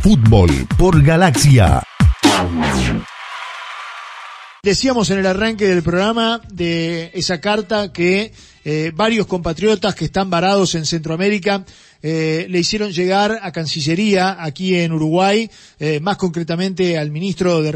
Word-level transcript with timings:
Fútbol 0.00 0.50
por 0.76 1.02
Galaxia. 1.02 1.82
Decíamos 4.62 5.10
en 5.10 5.20
el 5.20 5.26
arranque 5.26 5.66
del 5.66 5.82
programa 5.82 6.40
de 6.50 7.10
esa 7.14 7.40
carta 7.40 7.92
que 7.92 8.32
eh, 8.64 8.92
varios 8.94 9.26
compatriotas 9.26 9.94
que 9.94 10.06
están 10.06 10.30
varados 10.30 10.74
en 10.74 10.84
Centroamérica 10.84 11.64
eh, 12.02 12.46
le 12.48 12.58
hicieron 12.58 12.92
llegar 12.92 13.38
a 13.42 13.52
Cancillería 13.52 14.42
aquí 14.42 14.76
en 14.76 14.92
Uruguay, 14.92 15.50
eh, 15.78 16.00
más 16.00 16.16
concretamente 16.16 16.98
al 16.98 17.10
ministro 17.10 17.62
de, 17.62 17.72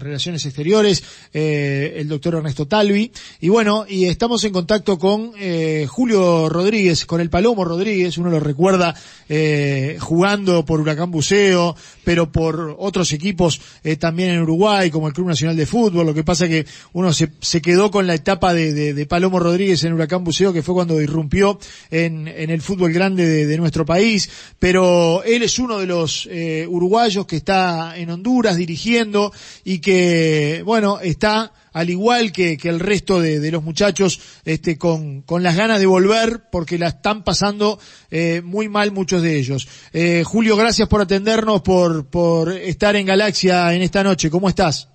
Relaciones 0.00 0.44
Exteriores, 0.46 1.02
eh, 1.32 1.94
el 1.96 2.08
doctor 2.08 2.36
Ernesto 2.36 2.66
Talvi. 2.66 3.10
Y 3.40 3.48
bueno, 3.48 3.84
y 3.88 4.04
estamos 4.04 4.44
en 4.44 4.52
contacto 4.52 4.98
con 4.98 5.32
eh, 5.38 5.86
Julio 5.88 6.48
Rodríguez, 6.48 7.06
con 7.06 7.20
el 7.20 7.30
Palomo 7.30 7.64
Rodríguez, 7.64 8.18
uno 8.18 8.30
lo 8.30 8.40
recuerda 8.40 8.94
eh, 9.28 9.96
jugando 10.00 10.64
por 10.64 10.80
Huracán 10.80 11.10
Buceo, 11.10 11.76
pero 12.04 12.30
por 12.30 12.76
otros 12.78 13.12
equipos 13.12 13.60
eh, 13.84 13.96
también 13.96 14.30
en 14.30 14.42
Uruguay, 14.42 14.90
como 14.90 15.08
el 15.08 15.14
Club 15.14 15.28
Nacional 15.28 15.56
de 15.56 15.66
Fútbol. 15.66 16.06
Lo 16.06 16.14
que 16.14 16.24
pasa 16.24 16.48
que 16.48 16.66
uno 16.92 17.12
se, 17.12 17.30
se 17.40 17.60
quedó 17.60 17.90
con 17.90 18.06
la 18.06 18.14
etapa 18.14 18.54
de, 18.54 18.72
de, 18.72 18.94
de 18.94 19.06
Palomo 19.06 19.38
Rodríguez 19.38 19.82
en 19.84 19.92
Huracán 19.92 20.24
Buceo, 20.24 20.52
que 20.52 20.62
fue 20.62 20.74
cuando 20.74 21.00
irrumpió 21.00 21.58
en, 21.90 22.28
en 22.28 22.50
el 22.50 22.62
fútbol 22.62 22.91
grande 22.92 23.26
de, 23.26 23.46
de, 23.46 23.56
nuestro 23.58 23.84
país, 23.84 24.30
pero 24.58 25.22
él 25.24 25.42
es 25.42 25.58
uno 25.58 25.78
de 25.78 25.86
los 25.86 26.28
eh, 26.30 26.66
uruguayos 26.68 27.26
que 27.26 27.36
está 27.36 27.96
en 27.96 28.10
Honduras 28.10 28.56
dirigiendo 28.56 29.32
y 29.64 29.80
que, 29.80 30.62
bueno, 30.64 31.00
está 31.00 31.52
al 31.72 31.90
igual 31.90 32.32
que, 32.32 32.56
que 32.58 32.68
el 32.68 32.80
resto 32.80 33.20
de, 33.20 33.40
de, 33.40 33.50
los 33.50 33.62
muchachos, 33.62 34.20
este, 34.44 34.78
con, 34.78 35.22
con 35.22 35.42
las 35.42 35.56
ganas 35.56 35.80
de 35.80 35.86
volver, 35.86 36.50
porque 36.50 36.78
la 36.78 36.88
están 36.88 37.24
pasando 37.24 37.78
eh, 38.10 38.42
muy 38.44 38.68
mal 38.68 38.92
muchos 38.92 39.22
de 39.22 39.38
ellos. 39.38 39.66
Eh, 39.92 40.22
Julio, 40.24 40.56
gracias 40.56 40.88
por 40.88 41.00
atendernos, 41.00 41.62
por, 41.62 42.06
por 42.06 42.52
estar 42.52 42.96
en 42.96 43.06
Galaxia 43.06 43.72
en 43.72 43.82
esta 43.82 44.02
noche. 44.02 44.30
¿Cómo 44.30 44.48
estás? 44.48 44.88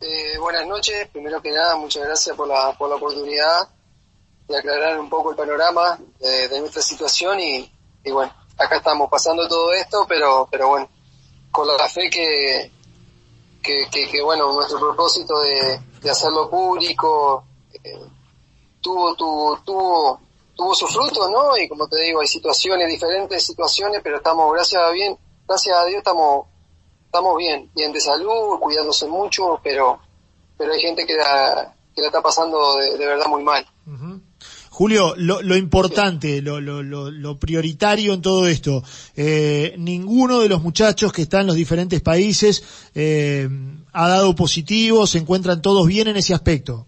Eh, 0.00 0.38
buenas 0.38 0.66
noches, 0.66 1.08
primero 1.12 1.42
que 1.42 1.50
nada, 1.50 1.76
muchas 1.76 2.04
gracias 2.04 2.36
por 2.36 2.46
la, 2.46 2.72
por 2.78 2.88
la 2.88 2.96
oportunidad 2.96 3.68
de 4.48 4.56
aclarar 4.58 4.98
un 4.98 5.10
poco 5.10 5.30
el 5.30 5.36
panorama 5.36 5.98
de, 6.18 6.48
de 6.48 6.60
nuestra 6.60 6.82
situación 6.82 7.38
y, 7.40 7.70
y, 8.04 8.10
bueno, 8.10 8.32
acá 8.56 8.78
estamos 8.78 9.10
pasando 9.10 9.46
todo 9.46 9.72
esto, 9.72 10.06
pero, 10.08 10.48
pero 10.50 10.68
bueno, 10.68 10.88
con 11.50 11.66
la 11.66 11.88
fe 11.88 12.08
que, 12.10 12.70
que, 13.62 14.22
bueno, 14.22 14.52
nuestro 14.52 14.78
propósito 14.78 15.38
de, 15.40 15.80
de 16.00 16.10
hacerlo 16.10 16.48
público 16.48 17.44
eh, 17.84 17.98
tuvo, 18.80 19.14
tuvo, 19.14 19.58
tuvo, 19.60 20.20
tuvo 20.54 20.74
su 20.74 20.86
fruto, 20.86 21.28
¿no? 21.30 21.56
Y 21.56 21.68
como 21.68 21.86
te 21.88 22.00
digo, 22.00 22.20
hay 22.20 22.26
situaciones, 22.26 22.88
diferentes 22.88 23.44
situaciones, 23.44 24.00
pero 24.02 24.16
estamos, 24.16 24.52
gracias 24.52 24.82
a 24.82 24.90
bien, 24.90 25.18
gracias 25.46 25.76
a 25.76 25.84
Dios 25.84 25.98
estamos, 25.98 26.46
estamos 27.04 27.36
bien, 27.36 27.70
bien 27.74 27.92
de 27.92 28.00
salud, 28.00 28.58
cuidándose 28.60 29.06
mucho, 29.06 29.60
pero, 29.62 30.00
pero 30.56 30.72
hay 30.72 30.80
gente 30.80 31.04
que 31.04 31.14
la, 31.14 31.74
que 31.94 32.00
la 32.00 32.08
está 32.08 32.22
pasando 32.22 32.76
de, 32.76 32.96
verdad 32.96 33.26
muy 33.26 33.42
mal. 33.42 33.66
Julio, 34.78 35.14
lo, 35.16 35.42
lo 35.42 35.56
importante, 35.56 36.40
lo, 36.40 36.60
lo, 36.60 36.84
lo, 36.84 37.36
prioritario 37.36 38.14
en 38.14 38.22
todo 38.22 38.46
esto, 38.46 38.84
eh, 39.16 39.74
ninguno 39.76 40.38
de 40.38 40.48
los 40.48 40.62
muchachos 40.62 41.12
que 41.12 41.22
están 41.22 41.40
en 41.40 41.46
los 41.48 41.56
diferentes 41.56 42.00
países 42.00 42.62
eh, 42.94 43.48
ha 43.92 44.08
dado 44.08 44.36
positivo, 44.36 45.04
se 45.08 45.18
encuentran 45.18 45.60
todos 45.62 45.84
bien 45.84 46.06
en 46.06 46.16
ese 46.16 46.32
aspecto. 46.32 46.86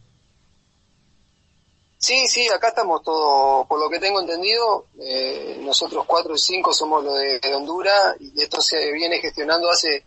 Sí, 1.98 2.28
sí, 2.28 2.46
acá 2.48 2.68
estamos 2.68 3.02
todos, 3.02 3.66
por 3.66 3.80
lo 3.80 3.90
que 3.90 3.98
tengo 3.98 4.20
entendido, 4.20 4.86
eh, 5.00 5.58
nosotros 5.60 6.04
cuatro 6.06 6.36
y 6.36 6.38
cinco 6.38 6.72
somos 6.72 7.02
los 7.02 7.18
de, 7.18 7.40
de, 7.40 7.54
Honduras 7.56 8.14
y 8.20 8.40
esto 8.40 8.62
se 8.62 8.92
viene 8.92 9.18
gestionando 9.18 9.68
hace 9.68 10.04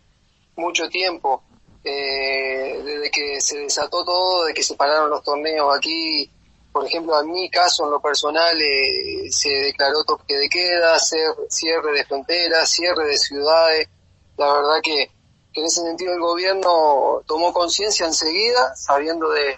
mucho 0.56 0.88
tiempo, 0.88 1.42
eh, 1.84 2.80
desde 2.82 3.10
que 3.10 3.42
se 3.42 3.58
desató 3.58 4.02
todo, 4.06 4.46
de 4.46 4.54
que 4.54 4.62
se 4.62 4.74
pararon 4.74 5.10
los 5.10 5.22
torneos 5.22 5.76
aquí, 5.76 6.30
por 6.74 6.86
ejemplo, 6.86 7.20
en 7.20 7.30
mi 7.30 7.48
caso, 7.48 7.84
en 7.84 7.92
lo 7.92 8.00
personal, 8.00 8.60
eh, 8.60 9.30
se 9.30 9.48
declaró 9.48 10.02
toque 10.02 10.34
de 10.34 10.48
queda, 10.48 10.98
cierre 10.98 11.92
de 11.92 12.04
fronteras, 12.04 12.68
cierre 12.68 13.06
de 13.06 13.16
ciudades. 13.16 13.88
La 14.36 14.52
verdad 14.52 14.80
que, 14.82 15.08
que 15.52 15.60
en 15.60 15.66
ese 15.66 15.82
sentido 15.82 16.12
el 16.12 16.18
gobierno 16.18 17.22
tomó 17.28 17.52
conciencia 17.52 18.06
enseguida, 18.06 18.74
sabiendo 18.74 19.30
de, 19.30 19.56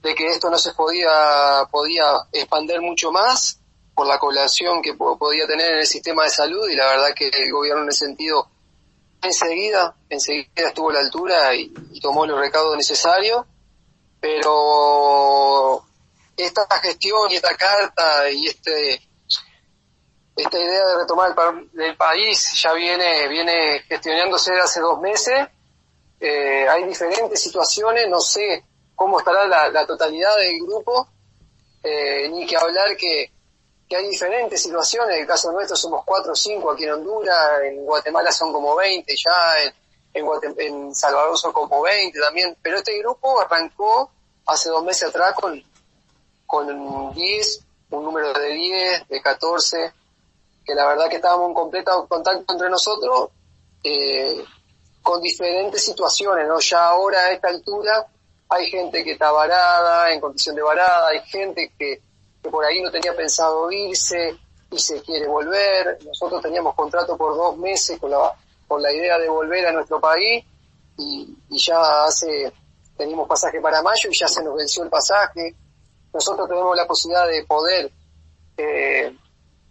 de 0.00 0.14
que 0.14 0.28
esto 0.28 0.48
no 0.48 0.56
se 0.56 0.72
podía, 0.72 1.68
podía 1.70 2.04
expandir 2.32 2.80
mucho 2.80 3.12
más 3.12 3.60
por 3.94 4.06
la 4.06 4.18
población 4.18 4.80
que 4.80 4.94
podía 4.94 5.46
tener 5.46 5.72
en 5.72 5.78
el 5.80 5.86
sistema 5.86 6.24
de 6.24 6.30
salud 6.30 6.66
y 6.70 6.74
la 6.74 6.86
verdad 6.86 7.08
que 7.14 7.28
el 7.28 7.52
gobierno 7.52 7.82
en 7.82 7.90
ese 7.90 8.06
sentido 8.06 8.48
enseguida, 9.20 9.94
enseguida 10.08 10.68
estuvo 10.68 10.88
a 10.88 10.94
la 10.94 11.00
altura 11.00 11.54
y, 11.54 11.70
y 11.92 12.00
tomó 12.00 12.24
los 12.24 12.40
recaudos 12.40 12.78
necesarios, 12.78 13.44
pero 14.20 15.84
esta 16.36 16.66
gestión 16.80 17.30
y 17.30 17.36
esta 17.36 17.56
carta 17.56 18.30
y 18.30 18.46
este 18.46 19.00
esta 20.36 20.58
idea 20.58 20.86
de 20.86 20.96
retomar 20.96 21.34
el, 21.74 21.80
el 21.80 21.96
país 21.96 22.60
ya 22.60 22.72
viene 22.72 23.28
viene 23.28 23.80
gestionándose 23.88 24.52
hace 24.58 24.80
dos 24.80 25.00
meses. 25.00 25.48
Eh, 26.20 26.66
hay 26.68 26.84
diferentes 26.84 27.40
situaciones 27.40 28.08
no 28.08 28.20
sé 28.20 28.64
cómo 28.94 29.18
estará 29.18 29.46
la, 29.46 29.68
la 29.68 29.86
totalidad 29.86 30.36
del 30.38 30.58
grupo 30.60 31.08
eh, 31.82 32.28
ni 32.30 32.46
que 32.46 32.56
hablar 32.56 32.96
que, 32.96 33.30
que 33.88 33.96
hay 33.96 34.08
diferentes 34.08 34.62
situaciones. 34.62 35.16
En 35.16 35.22
el 35.22 35.26
caso 35.26 35.52
nuestro 35.52 35.76
somos 35.76 36.02
cuatro 36.04 36.32
o 36.32 36.36
cinco 36.36 36.70
aquí 36.70 36.84
en 36.84 36.92
Honduras 36.92 37.60
en 37.62 37.84
Guatemala 37.84 38.32
son 38.32 38.52
como 38.52 38.74
20 38.74 39.14
ya 39.14 39.64
en, 40.14 40.24
en, 40.24 40.54
en 40.58 40.94
Salvador 40.94 41.36
son 41.38 41.52
como 41.52 41.82
20 41.82 42.18
también 42.18 42.56
pero 42.62 42.78
este 42.78 42.98
grupo 42.98 43.40
arrancó 43.40 44.10
hace 44.46 44.70
dos 44.70 44.84
meses 44.84 45.08
atrás 45.08 45.34
con 45.34 45.62
con 46.46 47.14
10, 47.14 47.64
un 47.90 48.04
número 48.04 48.32
de 48.32 48.48
10, 48.48 49.08
de 49.08 49.20
14, 49.22 49.92
que 50.64 50.74
la 50.74 50.86
verdad 50.86 51.08
que 51.08 51.16
estábamos 51.16 51.48
en 51.48 51.54
completo 51.54 52.06
contacto 52.08 52.52
entre 52.52 52.70
nosotros, 52.70 53.30
eh, 53.82 54.44
con 55.02 55.20
diferentes 55.20 55.84
situaciones, 55.84 56.48
¿no? 56.48 56.58
Ya 56.60 56.86
ahora 56.88 57.18
a 57.18 57.32
esta 57.32 57.48
altura 57.48 58.06
hay 58.48 58.70
gente 58.70 59.04
que 59.04 59.12
está 59.12 59.30
varada, 59.30 60.10
en 60.12 60.20
condición 60.20 60.56
de 60.56 60.62
varada, 60.62 61.08
hay 61.08 61.20
gente 61.26 61.72
que, 61.78 62.00
por 62.50 62.64
ahí 62.64 62.82
no 62.82 62.90
tenía 62.90 63.14
pensado 63.14 63.70
irse 63.70 64.36
y 64.70 64.78
se 64.78 65.00
quiere 65.02 65.26
volver. 65.26 65.98
Nosotros 66.04 66.42
teníamos 66.42 66.74
contrato 66.74 67.16
por 67.16 67.34
dos 67.34 67.56
meses 67.56 67.98
con 67.98 68.10
la, 68.10 68.32
con 68.68 68.82
la 68.82 68.92
idea 68.92 69.18
de 69.18 69.28
volver 69.28 69.66
a 69.66 69.72
nuestro 69.72 70.00
país 70.00 70.44
y, 70.98 71.36
y 71.48 71.58
ya 71.58 72.04
hace, 72.04 72.52
teníamos 72.96 73.28
pasaje 73.28 73.60
para 73.60 73.82
mayo 73.82 74.10
y 74.10 74.18
ya 74.18 74.28
se 74.28 74.42
nos 74.42 74.54
venció 74.54 74.82
el 74.82 74.90
pasaje 74.90 75.54
nosotros 76.14 76.48
tenemos 76.48 76.76
la 76.76 76.86
posibilidad 76.86 77.26
de 77.26 77.44
poder 77.44 77.90
eh, 78.56 79.14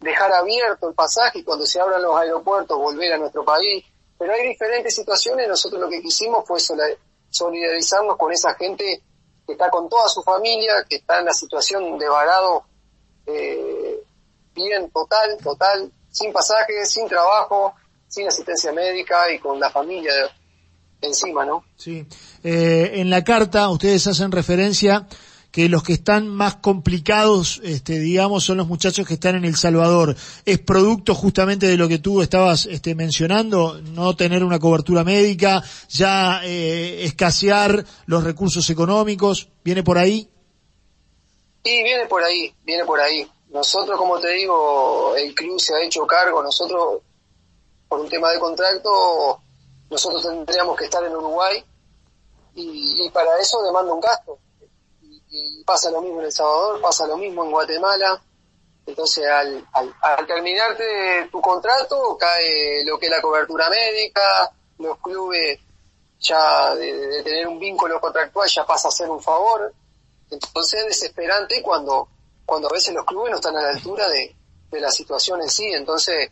dejar 0.01 0.33
abierto 0.33 0.89
el 0.89 0.93
pasaje 0.93 1.39
y 1.39 1.43
cuando 1.43 1.65
se 1.65 1.79
abran 1.79 2.01
los 2.01 2.15
aeropuertos 2.15 2.77
volver 2.77 3.13
a 3.13 3.17
nuestro 3.17 3.45
país. 3.45 3.85
Pero 4.19 4.33
hay 4.33 4.49
diferentes 4.49 4.93
situaciones, 4.93 5.47
nosotros 5.47 5.81
lo 5.81 5.89
que 5.89 6.01
quisimos 6.01 6.45
fue 6.45 6.59
solidarizarnos 7.29 8.17
con 8.17 8.31
esa 8.31 8.53
gente 8.55 9.01
que 9.47 9.53
está 9.53 9.69
con 9.69 9.89
toda 9.89 10.07
su 10.09 10.21
familia, 10.21 10.85
que 10.87 10.97
está 10.97 11.19
en 11.19 11.25
la 11.25 11.33
situación 11.33 11.97
de 11.97 12.07
varado 12.07 12.65
eh, 13.25 14.03
bien 14.53 14.89
total, 14.91 15.37
total, 15.41 15.91
sin 16.11 16.31
pasaje, 16.31 16.85
sin 16.85 17.07
trabajo, 17.07 17.73
sin 18.07 18.27
asistencia 18.27 18.71
médica 18.73 19.31
y 19.31 19.39
con 19.39 19.59
la 19.59 19.69
familia 19.69 20.11
encima, 21.01 21.45
¿no? 21.45 21.63
Sí. 21.75 22.05
Eh, 22.43 22.91
en 22.95 23.09
la 23.09 23.23
carta 23.23 23.69
ustedes 23.69 24.07
hacen 24.07 24.31
referencia 24.31 25.07
que 25.53 25.69
los 25.69 25.84
que 25.84 25.94
están 25.94 26.28
más 26.28 26.56
complicados, 26.56 27.62
este, 27.64 28.00
digamos, 28.00 28.44
son 28.44 28.58
los 28.58 28.68
muchachos 28.68 29.08
que 29.08 29.14
están 29.14 29.36
en 29.36 29.46
El 29.46 29.56
Salvador. 29.56 30.16
¿Es 30.46 30.58
producto 30.58 31.14
justamente 31.14 31.68
de 31.68 31.78
lo 31.78 31.88
que 31.88 32.00
tú 32.00 32.23
estabas 32.23 32.66
este, 32.66 32.96
mencionando, 32.96 33.79
no 33.84 34.16
tener 34.16 34.44
una 34.44 34.58
cobertura 34.58 35.03
médica, 35.03 35.64
ya 35.90 36.41
eh, 36.44 37.03
escasear 37.03 37.85
los 38.08 38.23
recursos 38.23 38.67
económicos? 38.72 39.47
¿Viene 39.64 39.84
por 39.84 40.00
ahí? 40.00 40.28
Sí, 41.64 41.84
viene 41.84 42.08
por 42.08 42.23
ahí, 42.23 42.52
viene 42.66 42.84
por 42.84 42.99
ahí. 42.99 43.29
Nosotros, 43.49 43.96
como 43.96 44.20
te 44.20 44.32
digo, 44.32 45.16
el 45.16 45.35
club 45.35 45.59
se 45.59 45.76
ha 45.76 45.85
hecho 45.85 46.08
cargo, 46.08 46.41
nosotros, 46.41 47.02
por 47.88 47.99
un 47.99 48.09
tema 48.09 48.32
de 48.32 48.40
contrato, 48.40 49.40
nosotros 49.91 50.23
tendríamos 50.23 50.76
que 50.76 50.85
estar 50.85 51.03
en 51.03 51.16
Uruguay 51.16 51.64
y, 52.56 53.06
y 53.06 53.09
para 53.11 53.40
eso 53.40 53.61
demanda 53.61 53.94
un 53.94 54.02
gasto 54.02 54.40
y 55.35 55.64
pasa 55.64 55.90
lo 55.90 56.00
mismo 56.00 56.20
en 56.20 56.28
El 56.28 56.32
Salvador, 56.32 56.80
pasa 56.80 57.08
lo 57.08 57.18
mismo 57.18 57.44
en 57.44 57.52
Guatemala. 57.52 58.22
Entonces, 58.85 59.26
al, 59.28 59.68
al, 59.74 60.28
terminarte 60.28 61.28
tu 61.32 61.41
contrato, 61.41 62.16
cae 62.20 62.85
lo 62.85 63.00
que 63.00 63.08
es 63.08 63.12
la 63.12 63.22
cobertura 63.22 63.68
médica, 63.70 64.53
los 64.78 65.00
clubes 65.00 65.59
ya 66.20 66.76
de, 66.76 66.94
de, 66.94 67.24
tener 67.24 67.47
un 67.47 67.59
vínculo 67.59 68.00
contractual 68.00 68.47
ya 68.47 68.64
pasa 68.66 68.90
a 68.90 68.91
ser 68.91 69.09
un 69.09 69.22
favor. 69.22 69.74
Entonces 70.30 70.82
es 70.82 70.88
desesperante 70.88 71.64
cuando, 71.64 72.08
cuando 72.46 72.68
a 72.68 72.74
veces 72.74 72.94
los 72.94 73.06
clubes 73.06 73.32
no 73.32 73.38
están 73.38 73.58
a 73.58 73.62
la 73.64 73.70
altura 73.70 74.08
de, 74.09 74.35
de 74.70 74.82
la 74.82 74.91
situación 74.91 75.41
en 75.41 75.50
sí. 75.50 75.66
Entonces, 75.74 76.30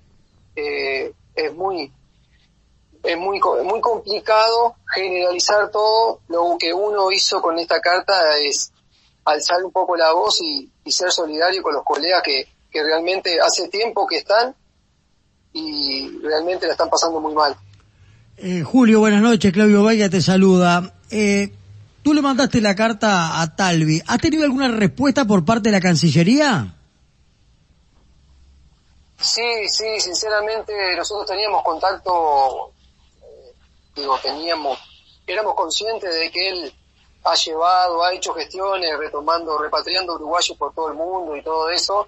eh, 0.55 1.11
es 1.33 1.53
muy, 1.55 1.91
es 3.01 3.17
muy, 3.17 3.39
muy 3.63 3.81
complicado 3.81 4.75
generalizar 4.93 5.71
todo. 5.71 6.19
Lo 6.27 6.55
que 6.59 6.71
uno 6.71 7.11
hizo 7.11 7.41
con 7.41 7.57
esta 7.57 7.79
carta 7.79 8.37
es 8.37 8.70
alzar 9.25 9.63
un 9.63 9.71
poco 9.71 9.95
la 9.95 10.13
voz 10.13 10.41
y, 10.41 10.69
ser 10.91 11.11
solidario 11.11 11.63
con 11.63 11.73
los 11.73 11.83
colegas 11.85 12.21
que, 12.21 12.47
que 12.69 12.83
realmente 12.83 13.39
hace 13.39 13.69
tiempo 13.69 14.05
que 14.05 14.17
están 14.17 14.53
y 15.53 16.19
realmente 16.19 16.65
la 16.65 16.73
están 16.73 16.89
pasando 16.89 17.19
muy 17.21 17.33
mal. 17.33 17.55
Eh, 18.37 18.63
Julio, 18.63 18.99
buenas 18.99 19.21
noches. 19.21 19.53
Claudio 19.53 19.83
Vaya 19.83 20.09
te 20.09 20.21
saluda. 20.21 20.93
Eh, 21.09 21.53
tú 22.01 22.13
le 22.13 22.21
mandaste 22.21 22.59
la 22.59 22.75
carta 22.75 23.41
a 23.41 23.55
Talvi. 23.55 24.01
¿Has 24.07 24.17
tenido 24.19 24.43
alguna 24.43 24.67
respuesta 24.69 25.25
por 25.25 25.45
parte 25.45 25.69
de 25.69 25.73
la 25.73 25.81
Cancillería? 25.81 26.75
Sí, 29.19 29.69
sí, 29.69 29.99
sinceramente 29.99 30.73
nosotros 30.97 31.27
teníamos 31.27 31.63
contacto, 31.63 32.73
eh, 33.21 33.53
digo, 33.95 34.17
teníamos, 34.17 34.79
éramos 35.27 35.53
conscientes 35.53 36.11
de 36.11 36.31
que 36.31 36.49
él 36.49 36.73
ha 37.23 37.35
llevado, 37.35 38.03
ha 38.03 38.13
hecho 38.13 38.33
gestiones, 38.33 38.97
retomando, 38.97 39.57
repatriando 39.57 40.15
uruguayos 40.15 40.57
por 40.57 40.73
todo 40.73 40.89
el 40.89 40.95
mundo 40.95 41.35
y 41.35 41.43
todo 41.43 41.69
eso. 41.69 42.07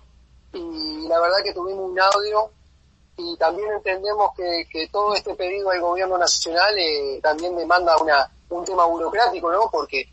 Y 0.54 1.08
la 1.08 1.20
verdad 1.20 1.38
que 1.44 1.54
tuvimos 1.54 1.90
un 1.90 2.00
audio 2.00 2.52
y 3.18 3.38
también 3.38 3.72
entendemos 3.74 4.32
que, 4.36 4.68
que 4.72 4.88
todo 4.88 5.14
este 5.14 5.36
pedido 5.36 5.70
al 5.70 5.82
gobierno 5.82 6.18
nacional 6.18 6.76
eh, 6.78 7.20
también 7.22 7.56
demanda 7.56 7.96
una, 7.98 8.30
un 8.50 8.66
tema 8.66 8.86
burocrático, 8.86 9.52
¿no? 9.52 9.70
Porque, 9.72 10.08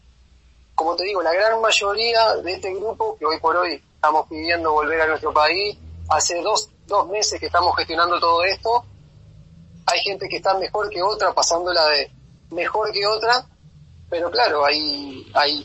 como 0.75 0.95
te 0.97 1.05
digo, 1.05 1.23
la 1.23 1.33
gran 1.33 1.61
mayoría 1.61 2.37
de 2.37 2.53
este 2.53 2.75
grupo, 2.75 3.17
que 3.19 3.25
hoy 3.25 3.39
por 3.39 3.57
hoy 3.57 3.83
estamos 3.95 4.27
pidiendo 4.29 4.73
volver 4.73 5.01
a 5.01 5.07
nuestro 5.07 5.33
país, 5.33 5.79
hace 6.09 6.41
dos, 6.43 6.71
dos 6.87 7.09
meses 7.09 7.41
que 7.41 7.47
estamos 7.47 7.75
gestionando 7.77 8.19
todo 8.21 8.45
esto, 8.45 8.85
hay 9.87 10.01
gente 10.01 10.29
que 10.29 10.37
está 10.37 10.55
mejor 10.55 10.89
que 10.91 11.03
otra, 11.03 11.33
pasándola 11.33 11.85
de 11.87 12.11
mejor 12.51 12.93
que 12.93 13.07
otra, 13.07 13.47
pero 14.11 14.29
claro, 14.29 14.65
hay, 14.65 15.25
hay, 15.35 15.65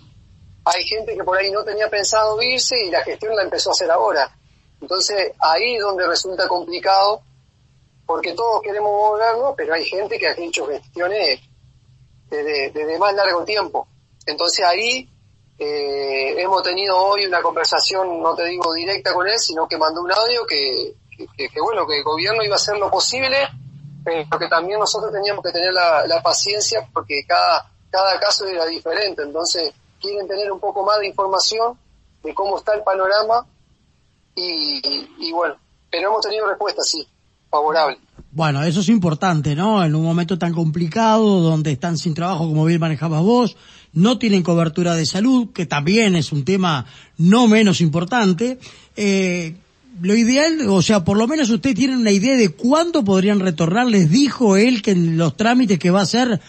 hay 0.64 0.84
gente 0.84 1.16
que 1.18 1.24
por 1.24 1.36
ahí 1.38 1.50
no 1.50 1.64
tenía 1.64 1.90
pensado 1.90 2.40
irse 2.42 2.86
y 2.86 2.92
la 2.92 3.04
gestión 3.04 3.36
la 3.36 3.42
empezó 3.42 3.72
a 3.72 3.72
hacer 3.72 3.90
ahora. 3.90 4.32
Entonces 4.80 5.32
ahí 5.40 5.76
es 5.76 5.82
donde 5.82 6.08
resulta 6.08 6.48
complicado, 6.48 7.24
porque 8.06 8.34
todos 8.34 8.62
queremos 8.62 8.92
volvernos, 8.92 9.56
pero 9.58 9.74
hay 9.74 9.84
gente 9.84 10.20
que 10.20 10.28
ha 10.28 10.34
hecho 10.38 10.68
gestiones 10.68 11.42
desde, 12.30 12.70
desde 12.70 13.00
más 13.00 13.16
largo 13.16 13.44
tiempo. 13.44 13.88
Entonces 14.28 14.64
ahí 14.64 15.10
eh, 15.58 16.40
hemos 16.40 16.62
tenido 16.62 16.98
hoy 16.98 17.26
una 17.26 17.42
conversación, 17.42 18.22
no 18.22 18.36
te 18.36 18.46
digo 18.46 18.74
directa 18.76 19.12
con 19.12 19.28
él, 19.28 19.40
sino 19.40 19.68
que 19.68 19.78
mandó 19.78 20.02
un 20.02 20.12
audio 20.12 20.46
que, 20.46 20.94
que, 21.36 21.62
bueno, 21.62 21.88
que 21.88 21.98
el 21.98 22.04
gobierno 22.04 22.44
iba 22.44 22.54
a 22.54 22.58
hacer 22.58 22.78
lo 22.78 22.92
posible, 22.92 23.38
pero 24.04 24.38
que 24.38 24.48
también 24.48 24.80
nosotros 24.80 25.12
teníamos 25.12 25.44
que 25.44 25.52
tener 25.52 25.74
la, 25.74 26.06
la 26.06 26.22
paciencia 26.22 26.88
porque 26.94 27.24
cada, 27.28 27.72
cada 27.96 28.20
caso 28.20 28.46
era 28.46 28.66
diferente. 28.66 29.24
Entonces 29.24 29.74
quieren 30.02 30.28
tener 30.28 30.52
un 30.52 30.60
poco 30.60 30.86
más 30.86 31.00
de 31.00 31.08
información 31.08 31.78
de 32.24 32.34
cómo 32.34 32.58
está 32.58 32.74
el 32.74 32.84
panorama 32.84 33.46
y, 34.36 35.32
bueno, 35.32 35.56
pero 35.90 36.10
hemos 36.10 36.22
tenido 36.22 36.46
respuesta, 36.46 36.82
sí, 36.84 37.08
favorable. 37.50 37.98
Bueno, 38.32 38.62
eso 38.64 38.82
es 38.82 38.90
importante, 38.90 39.56
¿no? 39.56 39.82
En 39.82 39.96
un 39.96 40.04
momento 40.04 40.38
tan 40.38 40.54
complicado, 40.54 41.40
donde 41.40 41.72
están 41.72 41.98
sin 41.98 42.14
trabajo, 42.14 42.50
como 42.50 42.66
bien 42.66 42.82
manejabas 42.82 43.22
vos, 43.22 43.56
no 43.94 44.18
tienen 44.18 44.44
cobertura 44.44 44.94
de 44.96 45.06
salud, 45.06 45.54
que 45.54 45.66
también 45.66 46.18
es 46.18 46.34
un 46.34 46.44
tema 46.44 46.86
no 47.18 47.48
menos 47.48 47.80
importante. 47.80 48.60
Eh, 48.98 49.56
lo 50.02 50.16
ideal, 50.16 50.68
o 50.68 50.82
sea, 50.82 51.06
por 51.06 51.18
lo 51.18 51.28
menos 51.28 51.50
usted 51.50 51.74
tiene 51.74 51.96
una 51.96 52.12
idea 52.12 52.36
de 52.36 52.50
cuándo 52.50 53.06
podrían 53.06 53.40
retornar. 53.40 53.88
Les 53.88 54.10
dijo 54.10 54.58
él 54.58 54.82
que 54.82 54.92
en 54.92 55.18
los 55.18 55.38
trámites 55.38 55.80
que 55.80 55.92
va 55.92 56.02
a 56.02 56.04
hacer, 56.04 56.42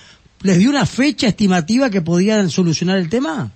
les 0.43 0.59
dio 0.59 0.71
una 0.71 0.87
fecha 0.87 1.29
estimativa 1.29 1.91
que 1.91 2.03
podían 2.03 2.51
solucionar 2.51 2.99
el 2.99 3.09
tema. 3.09 3.51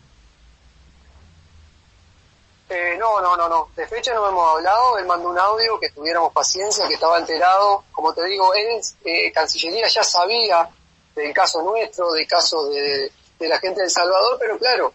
Eh, 2.68 2.96
no, 2.98 3.20
no, 3.20 3.36
no, 3.36 3.48
no. 3.48 3.68
De 3.76 3.86
fecha 3.86 4.14
no 4.14 4.28
hemos 4.28 4.56
hablado. 4.56 4.98
Él 4.98 5.06
mandó 5.06 5.30
un 5.30 5.38
audio 5.38 5.78
que 5.80 5.90
tuviéramos 5.90 6.32
paciencia, 6.32 6.86
que 6.86 6.94
estaba 6.94 7.18
enterado. 7.18 7.84
Como 7.90 8.12
te 8.14 8.24
digo, 8.26 8.54
él, 8.54 8.80
eh, 9.04 9.32
Cancillería 9.32 9.88
ya 9.88 10.04
sabía 10.04 10.68
del 11.14 11.34
caso 11.34 11.62
nuestro, 11.62 12.12
del 12.12 12.26
caso 12.26 12.68
de, 12.68 13.10
la 13.40 13.58
gente 13.58 13.80
de 13.80 13.86
El 13.86 13.90
Salvador, 13.90 14.36
pero 14.38 14.58
claro, 14.58 14.92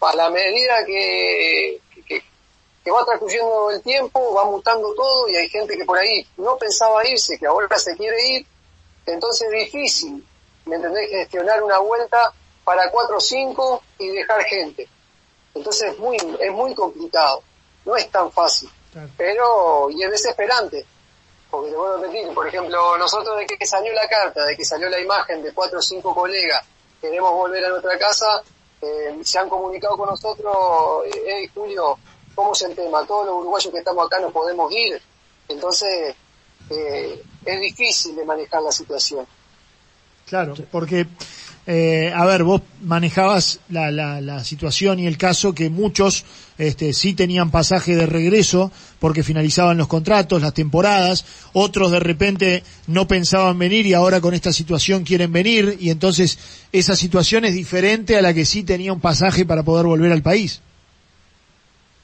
a 0.00 0.14
la 0.16 0.30
medida 0.30 0.84
que, 0.84 1.80
que, 2.06 2.90
va 2.90 3.04
transcurriendo 3.04 3.70
el 3.70 3.82
tiempo, 3.82 4.34
va 4.34 4.44
mutando 4.44 4.94
todo 4.94 5.28
y 5.28 5.36
hay 5.36 5.48
gente 5.48 5.76
que 5.76 5.84
por 5.84 5.98
ahí 5.98 6.26
no 6.36 6.56
pensaba 6.58 7.06
irse, 7.06 7.38
que 7.38 7.46
ahora 7.46 7.78
se 7.78 7.96
quiere 7.96 8.26
ir, 8.28 8.46
entonces 9.06 9.48
es 9.50 9.64
difícil, 9.64 10.24
¿me 10.66 10.76
entendés? 10.76 11.10
Gestionar 11.10 11.62
una 11.62 11.78
vuelta 11.78 12.32
para 12.64 12.90
cuatro 12.90 13.18
o 13.18 13.20
cinco 13.20 13.82
y 13.98 14.08
dejar 14.08 14.42
gente. 14.44 14.88
Entonces 15.54 15.92
es 15.92 15.98
muy, 15.98 16.16
es 16.16 16.52
muy 16.52 16.74
complicado, 16.74 17.42
no 17.84 17.96
es 17.96 18.10
tan 18.10 18.32
fácil, 18.32 18.68
pero 19.16 19.88
y 19.90 20.02
es 20.02 20.10
desesperante, 20.10 20.84
porque 21.48 21.70
te 21.70 21.76
puedo 21.76 21.98
repetir, 21.98 22.34
por 22.34 22.48
ejemplo, 22.48 22.98
nosotros 22.98 23.38
de 23.38 23.46
que 23.46 23.64
salió 23.64 23.92
la 23.92 24.08
carta, 24.08 24.44
de 24.44 24.56
que 24.56 24.64
salió 24.64 24.88
la 24.88 24.98
imagen 24.98 25.42
de 25.42 25.52
cuatro 25.52 25.78
o 25.78 25.82
cinco 25.82 26.12
colegas, 26.12 26.64
queremos 27.00 27.30
volver 27.30 27.64
a 27.64 27.68
nuestra 27.68 27.96
casa, 27.98 28.42
eh, 28.80 29.16
se 29.22 29.38
han 29.38 29.48
comunicado 29.48 29.96
con 29.96 30.08
nosotros, 30.08 30.56
eh, 31.06 31.48
Julio, 31.54 31.98
¿cómo 32.34 32.52
es 32.52 32.62
el 32.62 32.74
tema? 32.74 33.06
Todos 33.06 33.26
los 33.26 33.36
uruguayos 33.36 33.72
que 33.72 33.78
estamos 33.78 34.06
acá 34.06 34.18
no 34.18 34.30
podemos 34.30 34.72
ir, 34.72 35.00
entonces 35.46 36.16
eh, 36.70 37.22
es 37.44 37.60
difícil 37.60 38.16
de 38.16 38.24
manejar 38.24 38.60
la 38.62 38.72
situación. 38.72 39.24
Claro, 40.26 40.54
porque 40.70 41.06
eh, 41.66 42.12
a 42.14 42.26
ver, 42.26 42.44
vos 42.44 42.60
manejabas 42.82 43.60
la, 43.70 43.90
la, 43.90 44.20
la, 44.20 44.44
situación 44.44 45.00
y 45.00 45.06
el 45.06 45.16
caso 45.16 45.54
que 45.54 45.70
muchos 45.70 46.26
este, 46.58 46.92
sí 46.92 47.14
tenían 47.14 47.50
pasaje 47.50 47.96
de 47.96 48.04
regreso 48.04 48.70
porque 48.98 49.22
finalizaban 49.22 49.78
los 49.78 49.88
contratos, 49.88 50.42
las 50.42 50.52
temporadas, 50.52 51.24
otros 51.54 51.90
de 51.90 52.00
repente 52.00 52.64
no 52.86 53.08
pensaban 53.08 53.58
venir 53.58 53.86
y 53.86 53.94
ahora 53.94 54.20
con 54.20 54.34
esta 54.34 54.52
situación 54.52 55.04
quieren 55.04 55.32
venir 55.32 55.78
y 55.80 55.88
entonces 55.88 56.38
esa 56.70 56.96
situación 56.96 57.46
es 57.46 57.54
diferente 57.54 58.18
a 58.18 58.22
la 58.22 58.34
que 58.34 58.44
sí 58.44 58.62
tenía 58.62 58.92
un 58.92 59.00
pasaje 59.00 59.46
para 59.46 59.62
poder 59.62 59.86
volver 59.86 60.12
al 60.12 60.22
país. 60.22 60.60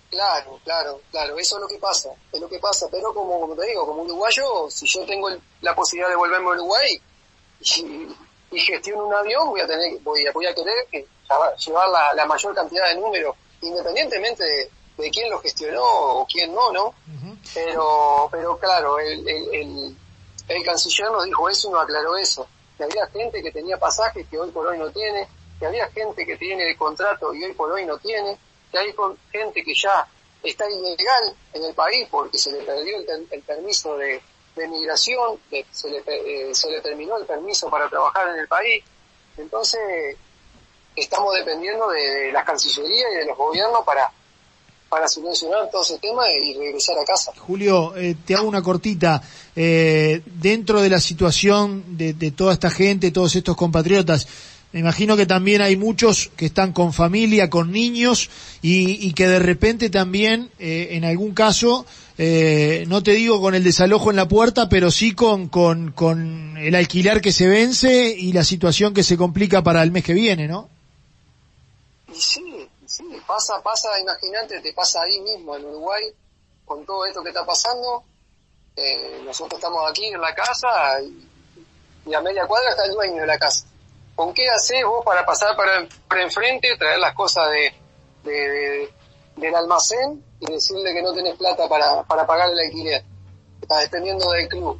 Claro, 0.08 0.58
claro, 0.64 1.02
claro, 1.11 1.38
eso 1.38 1.56
es 1.56 1.62
lo 1.62 1.69
que 1.69 1.78
pasa, 1.78 2.08
es 2.32 2.40
lo 2.40 2.49
que 2.49 2.58
pasa, 2.58 2.87
pero 2.90 3.12
como, 3.12 3.38
como 3.40 3.55
te 3.55 3.67
digo, 3.67 3.87
como 3.87 4.02
uruguayo, 4.02 4.69
si 4.70 4.87
yo 4.87 5.05
tengo 5.05 5.28
la 5.61 5.75
posibilidad 5.75 6.08
de 6.08 6.17
volverme 6.17 6.48
a 6.48 6.53
Uruguay, 6.53 7.00
y 7.60 8.58
gestiono 8.58 9.06
un 9.06 9.14
avión, 9.14 9.48
voy 9.48 9.60
a 9.60 9.67
tener, 9.67 9.98
voy 10.00 10.26
a, 10.26 10.32
voy 10.32 10.46
a 10.46 10.55
querer 10.55 10.86
que, 10.90 11.06
llevar 11.64 11.88
la, 11.88 12.14
la, 12.14 12.26
mayor 12.26 12.55
cantidad 12.55 12.88
de 12.88 12.96
números, 12.96 13.36
independientemente 13.60 14.43
de, 14.44 14.70
de, 14.98 15.10
quién 15.10 15.31
lo 15.31 15.40
gestionó 15.40 15.84
o 15.84 16.26
quién 16.26 16.52
no, 16.52 16.72
¿no? 16.72 16.94
Pero, 17.55 18.29
pero 18.31 18.58
claro, 18.58 18.98
el, 18.98 19.29
el, 19.29 19.96
el, 20.48 20.64
canciller 20.64 21.10
nos 21.10 21.24
dijo 21.24 21.48
eso 21.48 21.69
y 21.69 21.72
nos 21.72 21.84
aclaró 21.84 22.17
eso, 22.17 22.48
que 22.76 22.84
había 22.84 23.06
gente 23.06 23.43
que 23.43 23.52
tenía 23.52 23.79
pasajes 23.79 24.26
que 24.29 24.38
hoy 24.38 24.50
por 24.50 24.67
hoy 24.67 24.79
no 24.79 24.90
tiene, 24.90 25.29
que 25.58 25.67
había 25.67 25.88
gente 25.90 26.26
que 26.26 26.36
tiene 26.36 26.69
el 26.70 26.76
contrato 26.76 27.32
y 27.32 27.44
hoy 27.44 27.52
por 27.52 27.70
hoy 27.70 27.84
no 27.84 27.98
tiene, 27.98 28.36
que 28.72 28.79
hay 28.79 28.94
gente 29.31 29.62
que 29.62 29.74
ya 29.74 30.06
está 30.43 30.69
ilegal 30.69 31.36
en 31.52 31.64
el 31.64 31.74
país 31.74 32.08
porque 32.10 32.38
se 32.38 32.50
le 32.50 32.62
perdió 32.62 32.96
el 33.31 33.43
permiso 33.43 33.96
de, 33.96 34.20
de 34.57 34.69
migración, 34.69 35.39
se, 35.71 35.91
le, 35.91 35.99
eh, 36.07 36.55
se 36.55 36.71
le 36.71 36.81
terminó 36.81 37.17
el 37.19 37.27
permiso 37.27 37.69
para 37.71 37.89
trabajar 37.89 38.29
en 38.35 38.41
el 38.41 38.49
país. 38.49 38.83
Entonces, 39.37 39.81
estamos 40.97 41.35
dependiendo 41.35 41.89
de, 41.89 42.33
la 42.33 42.45
Cancillería 42.45 43.07
y 43.13 43.17
de 43.19 43.27
los 43.27 43.37
gobiernos 43.37 43.85
para, 43.85 44.11
para 44.89 45.09
solucionar 45.09 45.71
todo 45.71 45.83
ese 45.83 45.99
tema 45.99 46.25
y 46.31 46.55
regresar 46.55 46.99
a 46.99 47.05
casa. 47.05 47.33
Julio, 47.39 47.97
eh, 47.97 48.17
te 48.27 48.35
hago 48.35 48.49
una 48.49 48.63
cortita. 48.63 49.23
Eh, 49.55 50.23
dentro 50.27 50.81
de 50.81 50.91
la 50.91 51.01
situación 51.01 51.97
de, 51.97 52.13
de, 52.13 52.31
toda 52.31 52.53
esta 52.53 52.71
gente, 52.71 53.11
todos 53.11 53.35
estos 53.35 53.57
compatriotas, 53.57 54.27
me 54.72 54.81
imagino 54.81 55.17
que 55.17 55.27
también 55.27 55.62
hay 55.62 55.77
muchos 55.77 56.31
que 56.36 56.46
están 56.46 56.72
con 56.72 56.93
familia, 56.93 57.50
con 57.50 57.72
niños 57.72 58.31
y, 58.62 59.05
y 59.06 59.12
que 59.15 59.27
de 59.27 59.41
repente 59.41 59.91
también, 59.91 60.50
eh, 60.60 60.89
en 60.93 61.05
algún 61.05 61.34
caso, 61.34 61.86
eh, 62.19 62.84
no 62.86 63.03
te 63.03 63.12
digo 63.12 63.41
con 63.41 63.55
el 63.55 63.65
desalojo 63.65 64.10
en 64.10 64.17
la 64.17 64.29
puerta, 64.29 64.69
pero 64.69 64.91
sí 64.91 65.15
con, 65.15 65.48
con, 65.48 65.93
con 65.93 66.56
el 66.58 66.74
alquiler 66.74 67.20
que 67.20 67.32
se 67.32 67.48
vence 67.48 68.15
y 68.17 68.32
la 68.32 68.44
situación 68.44 68.94
que 68.94 69.03
se 69.03 69.17
complica 69.17 69.62
para 69.62 69.82
el 69.82 69.91
mes 69.91 70.05
que 70.05 70.12
viene, 70.12 70.46
¿no? 70.46 70.69
Y 72.12 72.20
sí, 72.20 72.69
sí, 72.84 73.05
pasa, 73.27 73.60
pasa, 73.62 73.89
imagínate, 73.98 74.60
te 74.60 74.72
pasa 74.72 75.00
ahí 75.03 75.19
mismo 75.20 75.56
en 75.56 75.65
Uruguay, 75.65 76.03
con 76.65 76.84
todo 76.84 77.06
esto 77.06 77.22
que 77.22 77.31
está 77.31 77.44
pasando. 77.46 78.05
Eh, 78.77 79.22
nosotros 79.24 79.58
estamos 79.58 79.91
aquí 79.91 80.05
en 80.06 80.20
la 80.20 80.34
casa 80.34 81.00
y, 81.03 82.15
a 82.15 82.20
media 82.20 82.46
cuadra 82.46 82.70
está 82.70 82.84
el 82.84 82.93
dueño 82.93 83.20
de 83.22 83.27
la 83.27 83.39
casa. 83.39 83.65
¿Con 84.20 84.34
qué 84.34 84.50
haces 84.50 84.84
vos 84.84 85.03
para 85.03 85.24
pasar 85.24 85.56
para, 85.56 86.22
enfrente, 86.22 86.77
traer 86.77 86.98
las 86.98 87.15
cosas 87.15 87.48
de, 87.53 88.31
de 88.31 88.93
del 89.36 89.55
almacén 89.55 90.22
y 90.39 90.53
decirle 90.53 90.93
que 90.93 91.00
no 91.00 91.15
tenés 91.15 91.39
plata 91.39 91.67
para, 91.67 92.03
para 92.03 92.27
pagar 92.27 92.50
el 92.50 92.58
alquiler. 92.58 93.03
Estás 93.62 93.81
dependiendo 93.81 94.31
del 94.32 94.46
club. 94.46 94.79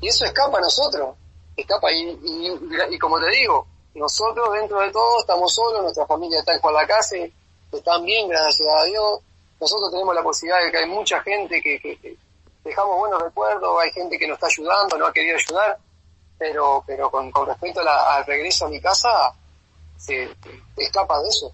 Y 0.00 0.08
eso 0.08 0.24
escapa 0.24 0.56
a 0.56 0.62
nosotros. 0.62 1.16
Escapa 1.54 1.92
y, 1.92 2.18
y, 2.24 2.94
y 2.94 2.98
como 2.98 3.20
te 3.20 3.28
digo, 3.28 3.66
nosotros 3.94 4.50
dentro 4.54 4.80
de 4.80 4.90
todo 4.90 5.20
estamos 5.20 5.52
solos, 5.54 5.82
nuestra 5.82 6.06
familia 6.06 6.38
está 6.38 6.54
en 6.54 6.60
la 6.72 6.86
casa, 6.86 7.16
están 7.70 8.06
bien, 8.06 8.26
gracias 8.26 8.68
a 8.74 8.84
Dios. 8.84 9.20
Nosotros 9.60 9.90
tenemos 9.90 10.14
la 10.14 10.22
posibilidad 10.22 10.64
de 10.64 10.70
que 10.70 10.78
hay 10.78 10.86
mucha 10.86 11.20
gente 11.20 11.60
que, 11.60 11.78
que, 11.78 12.16
dejamos 12.64 12.96
buenos 13.00 13.20
recuerdos, 13.20 13.82
hay 13.82 13.90
gente 13.92 14.16
que 14.16 14.26
nos 14.26 14.36
está 14.36 14.46
ayudando, 14.46 14.96
no 14.96 15.06
ha 15.08 15.12
querido 15.12 15.36
ayudar, 15.36 15.78
pero 16.38 16.82
pero 16.86 17.10
con, 17.10 17.30
con 17.30 17.46
respecto 17.46 17.80
al 17.80 18.26
regreso 18.26 18.66
a 18.66 18.70
mi 18.70 18.80
casa, 18.80 19.08
se, 19.96 20.28
escapa 20.76 21.20
de 21.20 21.28
eso. 21.28 21.52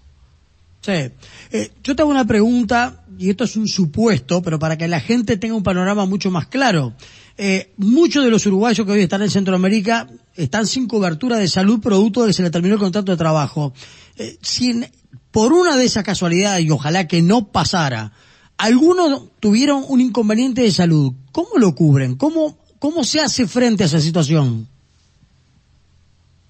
Sí. 0.81 1.11
Eh, 1.51 1.71
yo 1.81 1.95
te 1.95 2.01
hago 2.01 2.11
una 2.11 2.25
pregunta, 2.25 3.05
y 3.17 3.29
esto 3.29 3.45
es 3.45 3.55
un 3.55 3.67
supuesto, 3.67 4.41
pero 4.41 4.59
para 4.59 4.77
que 4.77 4.87
la 4.87 4.99
gente 4.99 5.37
tenga 5.37 5.55
un 5.55 5.63
panorama 5.63 6.05
mucho 6.05 6.29
más 6.29 6.47
claro. 6.47 6.93
Eh, 7.37 7.73
muchos 7.77 8.23
de 8.23 8.29
los 8.29 8.45
uruguayos 8.45 8.85
que 8.85 8.91
hoy 8.91 9.01
están 9.01 9.21
en 9.23 9.29
Centroamérica 9.29 10.07
están 10.35 10.67
sin 10.67 10.87
cobertura 10.87 11.37
de 11.37 11.47
salud 11.47 11.81
producto 11.81 12.21
de 12.21 12.27
que 12.27 12.33
se 12.33 12.43
le 12.43 12.51
terminó 12.51 12.75
el 12.75 12.81
contrato 12.81 13.11
de 13.11 13.17
trabajo. 13.17 13.73
Eh, 14.17 14.37
si 14.41 14.83
por 15.31 15.53
una 15.53 15.75
de 15.77 15.85
esas 15.85 16.03
casualidades, 16.03 16.65
y 16.65 16.69
ojalá 16.69 17.07
que 17.07 17.21
no 17.21 17.47
pasara, 17.51 18.11
algunos 18.57 19.29
tuvieron 19.39 19.83
un 19.87 20.01
inconveniente 20.01 20.61
de 20.61 20.71
salud, 20.71 21.13
¿cómo 21.31 21.57
lo 21.57 21.73
cubren? 21.73 22.15
¿Cómo, 22.17 22.57
cómo 22.77 23.03
se 23.03 23.19
hace 23.19 23.47
frente 23.47 23.83
a 23.83 23.87
esa 23.87 23.99
situación? 23.99 24.67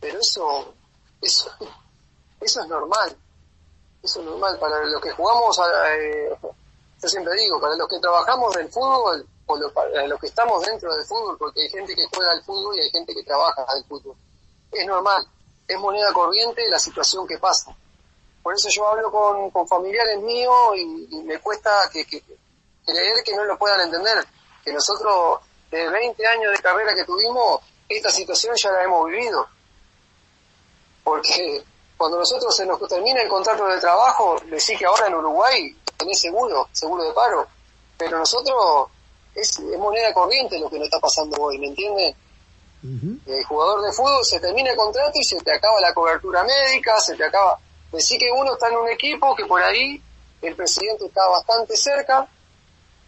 Pero 0.03 0.19
eso, 0.19 0.73
eso, 1.21 1.49
eso 2.41 2.61
es 2.61 2.67
normal. 2.67 3.15
Eso 4.03 4.19
es 4.19 4.25
normal. 4.25 4.59
Para 4.59 4.83
los 4.83 5.01
que 5.01 5.11
jugamos, 5.11 5.57
eh, 5.97 6.29
yo 7.01 7.07
siempre 7.07 7.33
digo, 7.35 7.57
para 7.61 7.77
los 7.77 7.87
que 7.87 8.01
trabajamos 8.01 8.53
del 8.53 8.67
fútbol, 8.69 9.25
o 9.45 9.55
los, 9.55 9.71
los 10.09 10.19
que 10.19 10.27
estamos 10.27 10.65
dentro 10.65 10.93
del 10.93 11.05
fútbol, 11.05 11.37
porque 11.37 11.61
hay 11.61 11.69
gente 11.69 11.95
que 11.95 12.05
juega 12.13 12.33
al 12.33 12.43
fútbol 12.43 12.75
y 12.75 12.81
hay 12.81 12.89
gente 12.89 13.13
que 13.13 13.23
trabaja 13.23 13.63
al 13.65 13.85
fútbol. 13.85 14.17
Es 14.73 14.85
normal, 14.85 15.25
es 15.69 15.79
moneda 15.79 16.11
corriente 16.11 16.67
la 16.69 16.79
situación 16.79 17.25
que 17.25 17.37
pasa. 17.37 17.73
Por 18.41 18.55
eso 18.55 18.67
yo 18.69 18.85
hablo 18.85 19.09
con, 19.09 19.51
con 19.51 19.65
familiares 19.69 20.19
míos 20.19 20.75
y, 20.75 21.23
me 21.23 21.39
cuesta 21.39 21.71
que, 21.93 22.05
que, 22.05 22.21
creer 22.85 23.23
que 23.23 23.37
no 23.37 23.45
lo 23.45 23.57
puedan 23.57 23.79
entender. 23.79 24.17
Que 24.65 24.73
nosotros, 24.73 25.39
de 25.71 25.87
20 25.89 26.27
años 26.27 26.51
de 26.51 26.61
carrera 26.61 26.93
que 26.93 27.05
tuvimos, 27.05 27.61
esta 27.87 28.09
situación 28.09 28.53
ya 28.57 28.69
la 28.73 28.83
hemos 28.83 29.07
vivido. 29.09 29.47
Porque 31.03 31.63
cuando 31.97 32.17
nosotros 32.17 32.55
se 32.55 32.65
nos 32.65 32.79
termina 32.87 33.21
el 33.21 33.29
contrato 33.29 33.65
de 33.67 33.79
trabajo, 33.79 34.35
decís 34.45 34.77
que 34.77 34.85
ahora 34.85 35.07
en 35.07 35.15
Uruguay 35.15 35.75
tenés 35.97 36.19
seguro, 36.19 36.67
seguro 36.71 37.03
de 37.03 37.13
paro. 37.13 37.47
Pero 37.97 38.17
nosotros 38.17 38.89
es, 39.35 39.59
moneda 39.59 40.13
corriente 40.13 40.59
lo 40.59 40.69
que 40.69 40.77
nos 40.77 40.85
está 40.85 40.99
pasando 40.99 41.37
hoy, 41.41 41.57
¿me 41.59 41.67
entiendes? 41.67 42.15
El 43.25 43.43
jugador 43.45 43.81
de 43.81 43.93
fútbol 43.93 44.25
se 44.25 44.41
termina 44.41 44.71
el 44.71 44.75
contrato 44.75 45.11
y 45.13 45.23
se 45.23 45.39
te 45.39 45.53
acaba 45.53 45.79
la 45.79 45.93
cobertura 45.93 46.43
médica, 46.43 46.99
se 46.99 47.15
te 47.15 47.23
acaba... 47.23 47.57
Decir 47.91 48.19
que 48.19 48.31
uno 48.31 48.53
está 48.53 48.69
en 48.69 48.77
un 48.77 48.89
equipo 48.89 49.35
que 49.35 49.45
por 49.45 49.61
ahí 49.61 50.01
el 50.41 50.55
presidente 50.55 51.05
está 51.05 51.27
bastante 51.29 51.77
cerca, 51.77 52.27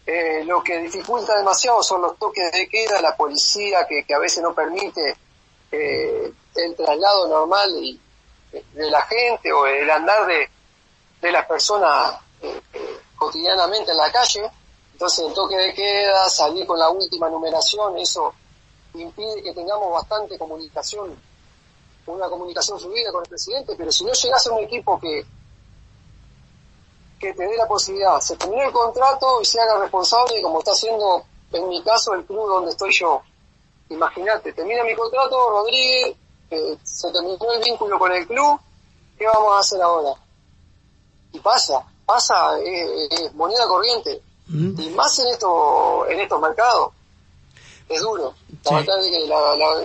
eh, 0.06 0.44
lo 0.44 0.62
que 0.62 0.78
dificulta 0.78 1.36
demasiado 1.36 1.82
son 1.82 2.02
los 2.02 2.16
toques 2.18 2.52
de 2.52 2.68
queda, 2.68 3.02
la 3.02 3.16
policía 3.16 3.84
que, 3.88 4.04
que 4.04 4.14
a 4.14 4.20
veces 4.20 4.42
no 4.42 4.54
permite 4.54 5.16
eh, 5.72 6.32
el 6.64 6.74
traslado 6.74 7.28
normal 7.28 7.70
y, 7.82 8.00
de 8.72 8.90
la 8.90 9.02
gente 9.02 9.52
o 9.52 9.66
el 9.66 9.90
andar 9.90 10.26
de, 10.26 10.48
de 11.20 11.32
las 11.32 11.46
personas 11.46 12.18
eh, 12.40 12.60
cotidianamente 13.16 13.90
en 13.90 13.96
la 13.96 14.10
calle. 14.10 14.50
Entonces 14.92 15.26
el 15.26 15.34
toque 15.34 15.56
de 15.56 15.74
queda, 15.74 16.28
salir 16.28 16.66
con 16.66 16.78
la 16.78 16.88
última 16.88 17.28
numeración, 17.28 17.98
eso 17.98 18.32
impide 18.94 19.42
que 19.42 19.52
tengamos 19.52 19.92
bastante 19.92 20.38
comunicación, 20.38 21.14
una 22.06 22.28
comunicación 22.28 22.80
fluida 22.80 23.12
con 23.12 23.22
el 23.22 23.28
presidente, 23.28 23.74
pero 23.76 23.92
si 23.92 24.04
no 24.04 24.12
llegas 24.12 24.46
a 24.46 24.52
un 24.52 24.64
equipo 24.64 24.98
que, 24.98 25.24
que 27.18 27.34
te 27.34 27.46
dé 27.46 27.56
la 27.56 27.68
posibilidad, 27.68 28.20
se 28.20 28.36
termine 28.36 28.64
el 28.64 28.72
contrato 28.72 29.40
y 29.42 29.44
se 29.44 29.60
haga 29.60 29.80
responsable, 29.80 30.40
como 30.40 30.60
está 30.60 30.70
haciendo 30.72 31.24
en 31.52 31.68
mi 31.68 31.82
caso 31.82 32.14
el 32.14 32.24
club 32.24 32.48
donde 32.48 32.70
estoy 32.70 32.92
yo. 32.92 33.22
Imagínate, 33.90 34.52
termina 34.52 34.82
mi 34.82 34.94
contrato, 34.94 35.50
Rodríguez, 35.50 36.16
eh, 36.50 36.76
se 36.82 37.10
terminó 37.12 37.52
el 37.52 37.62
vínculo 37.64 37.98
con 37.98 38.12
el 38.12 38.26
club, 38.26 38.58
¿qué 39.18 39.26
vamos 39.26 39.56
a 39.56 39.60
hacer 39.60 39.80
ahora? 39.82 40.14
Y 41.32 41.40
pasa, 41.40 41.82
pasa, 42.04 42.58
es 42.60 43.34
moneda 43.34 43.66
corriente 43.66 44.22
y 44.48 44.90
más 44.90 45.18
en, 45.18 45.28
esto, 45.28 46.06
en 46.08 46.20
estos 46.20 46.40
mercados. 46.40 46.92
Es 47.88 48.00
duro. 48.00 48.34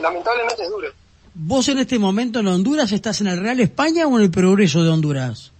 lamentablemente 0.02 0.64
es 0.64 0.70
duro. 0.70 0.90
¿Vos 1.34 1.68
en 1.70 1.80
este 1.80 1.98
momento 1.98 2.40
en 2.40 2.48
Honduras 2.48 2.92
estás 2.92 3.22
en 3.22 3.28
el 3.28 3.40
Real 3.40 3.60
España 3.60 4.06
o 4.08 4.18
en 4.18 4.24
el 4.24 4.32
Progreso 4.32 4.84
de 4.84 4.90
Honduras? 4.90 5.52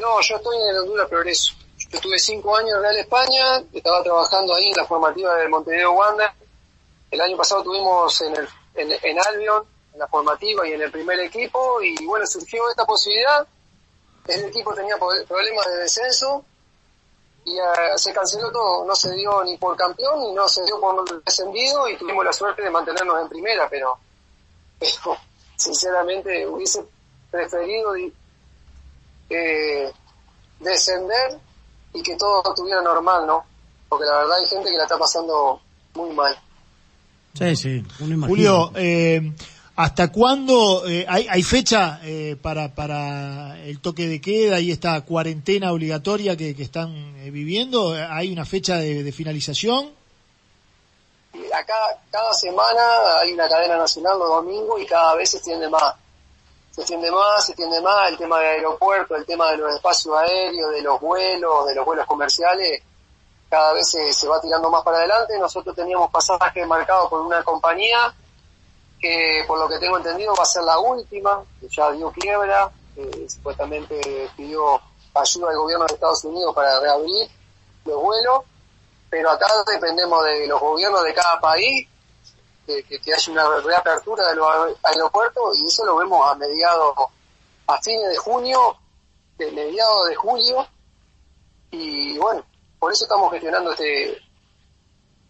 No, 0.00 0.20
yo 0.20 0.36
estoy 0.36 0.56
en 0.56 0.68
el 0.68 0.78
Honduras 0.82 1.08
Progreso. 1.08 1.54
Yo 1.78 1.88
estuve 1.98 2.18
cinco 2.18 2.56
años 2.56 2.72
en 2.76 2.82
Real 2.82 2.96
España, 2.96 3.62
estaba 3.72 4.02
trabajando 4.02 4.54
ahí 4.54 4.66
en 4.68 4.76
la 4.76 4.84
formativa 4.86 5.34
del 5.36 5.48
Montevideo 5.48 5.92
Wander. 5.92 6.30
El 7.10 7.20
año 7.20 7.36
pasado 7.36 7.62
tuvimos 7.62 8.20
en, 8.22 8.36
el, 8.36 8.48
en, 8.76 8.98
en 9.02 9.18
Albion, 9.18 9.64
en 9.94 10.00
la 10.00 10.08
formativa 10.08 10.66
y 10.68 10.72
en 10.72 10.82
el 10.82 10.90
primer 10.90 11.18
equipo, 11.20 11.80
y 11.80 12.04
bueno, 12.04 12.26
surgió 12.26 12.68
esta 12.68 12.84
posibilidad. 12.84 13.46
El 14.26 14.44
equipo 14.44 14.74
tenía 14.74 14.96
problemas 14.98 15.66
de 15.66 15.76
descenso, 15.76 16.44
y 17.44 17.52
uh, 17.60 17.96
se 17.98 18.12
canceló 18.12 18.50
todo, 18.50 18.86
no 18.86 18.94
se 18.94 19.14
dio 19.14 19.44
ni 19.44 19.56
por 19.58 19.76
campeón 19.76 20.20
ni 20.20 20.32
no 20.32 20.48
se 20.48 20.64
dio 20.64 20.80
por 20.80 21.22
descendido 21.24 21.88
y 21.88 21.96
tuvimos 21.96 22.24
la 22.24 22.32
suerte 22.32 22.62
de 22.62 22.70
mantenernos 22.70 23.20
en 23.20 23.28
primera, 23.28 23.68
pero, 23.68 23.98
pero 24.78 25.16
sinceramente 25.56 26.46
hubiese 26.46 26.82
preferido 27.30 27.94
eh, 29.30 29.92
descender 30.58 31.38
y 31.92 32.02
que 32.02 32.16
todo 32.16 32.42
estuviera 32.48 32.80
normal, 32.80 33.26
¿no? 33.26 33.44
Porque 33.88 34.06
la 34.06 34.18
verdad 34.18 34.38
hay 34.38 34.46
gente 34.46 34.70
que 34.70 34.76
la 34.76 34.84
está 34.84 34.98
pasando 34.98 35.60
muy 35.94 36.10
mal. 36.14 36.36
Sí, 37.34 37.56
sí, 37.56 37.84
Julio, 37.98 38.70
eh, 38.74 39.32
¿Hasta 39.76 40.12
cuándo 40.12 40.86
eh, 40.86 41.04
hay, 41.08 41.26
hay, 41.28 41.42
fecha 41.42 41.98
eh, 42.04 42.36
para, 42.40 42.72
para 42.76 43.58
el 43.64 43.80
toque 43.80 44.06
de 44.06 44.20
queda 44.20 44.60
y 44.60 44.70
esta 44.70 45.00
cuarentena 45.00 45.72
obligatoria 45.72 46.36
que, 46.36 46.54
que 46.54 46.62
están 46.62 46.94
eh, 47.18 47.30
viviendo? 47.32 47.92
¿Hay 47.92 48.32
una 48.32 48.44
fecha 48.44 48.76
de, 48.76 49.02
de 49.02 49.10
finalización? 49.12 49.92
Acá, 51.52 51.74
cada 52.08 52.32
semana 52.34 53.18
hay 53.18 53.32
una 53.32 53.48
cadena 53.48 53.76
nacional 53.76 54.16
los 54.16 54.28
domingos 54.28 54.80
y 54.80 54.86
cada 54.86 55.16
vez 55.16 55.30
se 55.30 55.38
extiende 55.38 55.68
más. 55.68 55.94
Se 56.70 56.82
extiende 56.82 57.10
más, 57.10 57.44
se 57.44 57.52
extiende 57.52 57.80
más 57.80 58.10
el 58.10 58.16
tema 58.16 58.38
del 58.38 58.50
aeropuerto, 58.50 59.16
el 59.16 59.26
tema 59.26 59.50
de 59.50 59.56
los 59.56 59.74
espacios 59.74 60.16
aéreos, 60.16 60.70
de 60.72 60.82
los 60.82 61.00
vuelos, 61.00 61.66
de 61.66 61.74
los 61.74 61.84
vuelos 61.84 62.06
comerciales, 62.06 62.80
cada 63.50 63.72
vez 63.72 63.88
se, 63.90 64.12
se 64.12 64.28
va 64.28 64.40
tirando 64.40 64.70
más 64.70 64.84
para 64.84 64.98
adelante. 64.98 65.36
Nosotros 65.36 65.74
teníamos 65.74 66.10
pasajes 66.12 66.64
marcados 66.64 67.10
por 67.10 67.22
una 67.22 67.42
compañía 67.42 68.14
que 69.04 69.44
por 69.46 69.58
lo 69.58 69.68
que 69.68 69.78
tengo 69.78 69.98
entendido 69.98 70.34
va 70.34 70.44
a 70.44 70.46
ser 70.46 70.62
la 70.62 70.78
última, 70.78 71.44
que 71.60 71.68
ya 71.68 71.92
dio 71.92 72.10
quiebra, 72.10 72.72
supuestamente 73.28 74.30
pidió 74.34 74.80
ayuda 75.12 75.50
al 75.50 75.58
gobierno 75.58 75.84
de 75.84 75.92
Estados 75.92 76.24
Unidos 76.24 76.54
para 76.54 76.80
reabrir 76.80 77.28
los 77.84 78.00
vuelos, 78.00 78.44
pero 79.10 79.30
acá 79.30 79.46
dependemos 79.70 80.24
de 80.24 80.46
los 80.46 80.58
gobiernos 80.58 81.04
de 81.04 81.12
cada 81.12 81.38
país, 81.38 81.86
que, 82.66 82.82
que, 82.82 83.12
haya 83.12 83.32
una 83.32 83.60
reapertura 83.60 84.26
de 84.28 84.36
los 84.36 84.48
aeropuertos 84.82 85.58
y 85.58 85.66
eso 85.66 85.84
lo 85.84 85.96
vemos 85.96 86.26
a 86.26 86.34
mediados, 86.36 86.94
a 87.66 87.82
fines 87.82 88.08
de 88.08 88.16
junio, 88.16 88.74
de 89.36 89.52
mediados 89.52 90.08
de 90.08 90.14
julio, 90.14 90.66
y 91.72 92.16
bueno, 92.16 92.42
por 92.78 92.90
eso 92.90 93.04
estamos 93.04 93.30
gestionando 93.32 93.72
este, 93.72 94.16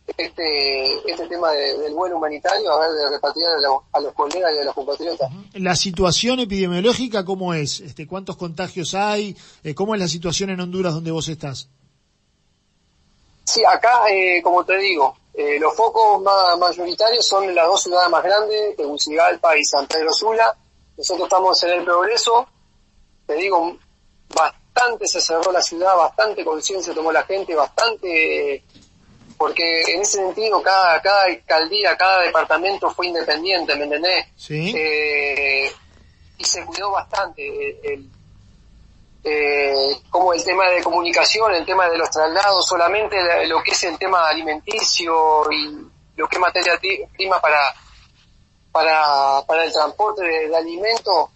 este, 0.06 1.10
este 1.10 1.26
tema 1.28 1.52
del 1.52 1.94
vuelo 1.94 2.18
humanitario, 2.18 2.70
a 2.70 2.80
ver, 2.80 2.90
de 2.90 3.10
repartir 3.10 3.44
a, 3.46 4.00
los 4.00 4.12
colegas 4.12 4.52
y 4.54 4.60
a 4.60 4.64
los 4.64 4.74
compatriotas. 4.74 5.30
La 5.54 5.74
situación 5.74 6.40
epidemiológica, 6.40 7.24
¿cómo 7.24 7.54
es? 7.54 7.80
Este, 7.80 8.06
¿Cuántos 8.06 8.36
contagios 8.36 8.94
hay? 8.94 9.36
Eh, 9.62 9.74
¿Cómo 9.74 9.94
es 9.94 10.00
la 10.00 10.08
situación 10.08 10.50
en 10.50 10.60
Honduras 10.60 10.94
donde 10.94 11.10
vos 11.10 11.28
estás? 11.28 11.68
Sí, 13.44 13.62
acá, 13.64 14.08
eh, 14.10 14.40
como 14.42 14.64
te 14.64 14.76
digo, 14.78 15.16
eh, 15.32 15.58
los 15.58 15.74
focos 15.74 16.22
más 16.22 16.56
mayoritarios 16.58 17.26
son 17.26 17.44
en 17.44 17.54
las 17.54 17.66
dos 17.66 17.82
ciudades 17.82 18.10
más 18.10 18.22
grandes, 18.22 18.76
Tegucigalpa 18.76 19.56
y 19.56 19.64
San 19.64 19.86
Pedro 19.86 20.12
Sula. 20.12 20.56
Nosotros 20.96 21.26
estamos 21.26 21.62
en 21.64 21.70
el 21.70 21.84
progreso. 21.84 22.46
Te 23.26 23.34
digo, 23.34 23.76
bastante 24.34 25.06
se 25.06 25.20
cerró 25.20 25.50
la 25.50 25.62
ciudad, 25.62 25.96
bastante 25.96 26.44
conciencia 26.44 26.94
tomó 26.94 27.10
la 27.10 27.22
gente, 27.24 27.54
bastante 27.54 28.64
porque 29.44 29.82
en 29.88 30.00
ese 30.00 30.16
sentido 30.16 30.62
cada, 30.62 31.02
cada 31.02 31.24
alcaldía, 31.24 31.94
cada 31.98 32.22
departamento 32.22 32.90
fue 32.92 33.08
independiente, 33.08 33.76
¿me 33.76 33.84
entendés? 33.84 34.24
Sí. 34.34 34.72
Eh, 34.74 35.70
y 36.38 36.44
se 36.44 36.64
cuidó 36.64 36.92
bastante 36.92 37.46
el, 37.82 38.08
eh, 39.22 40.00
como 40.08 40.32
el 40.32 40.42
tema 40.42 40.70
de 40.70 40.82
comunicación, 40.82 41.54
el 41.54 41.66
tema 41.66 41.90
de 41.90 41.98
los 41.98 42.08
traslados, 42.08 42.66
solamente 42.66 43.18
lo 43.46 43.62
que 43.62 43.72
es 43.72 43.84
el 43.84 43.98
tema 43.98 44.26
alimenticio 44.26 45.52
y 45.52 45.76
lo 46.16 46.26
que 46.26 46.36
es 46.36 46.40
materia 46.40 46.80
prima 47.14 47.38
para, 47.38 47.74
para, 48.72 49.42
para 49.46 49.64
el 49.64 49.72
transporte 49.74 50.24
de, 50.24 50.56
alimentos, 50.56 51.28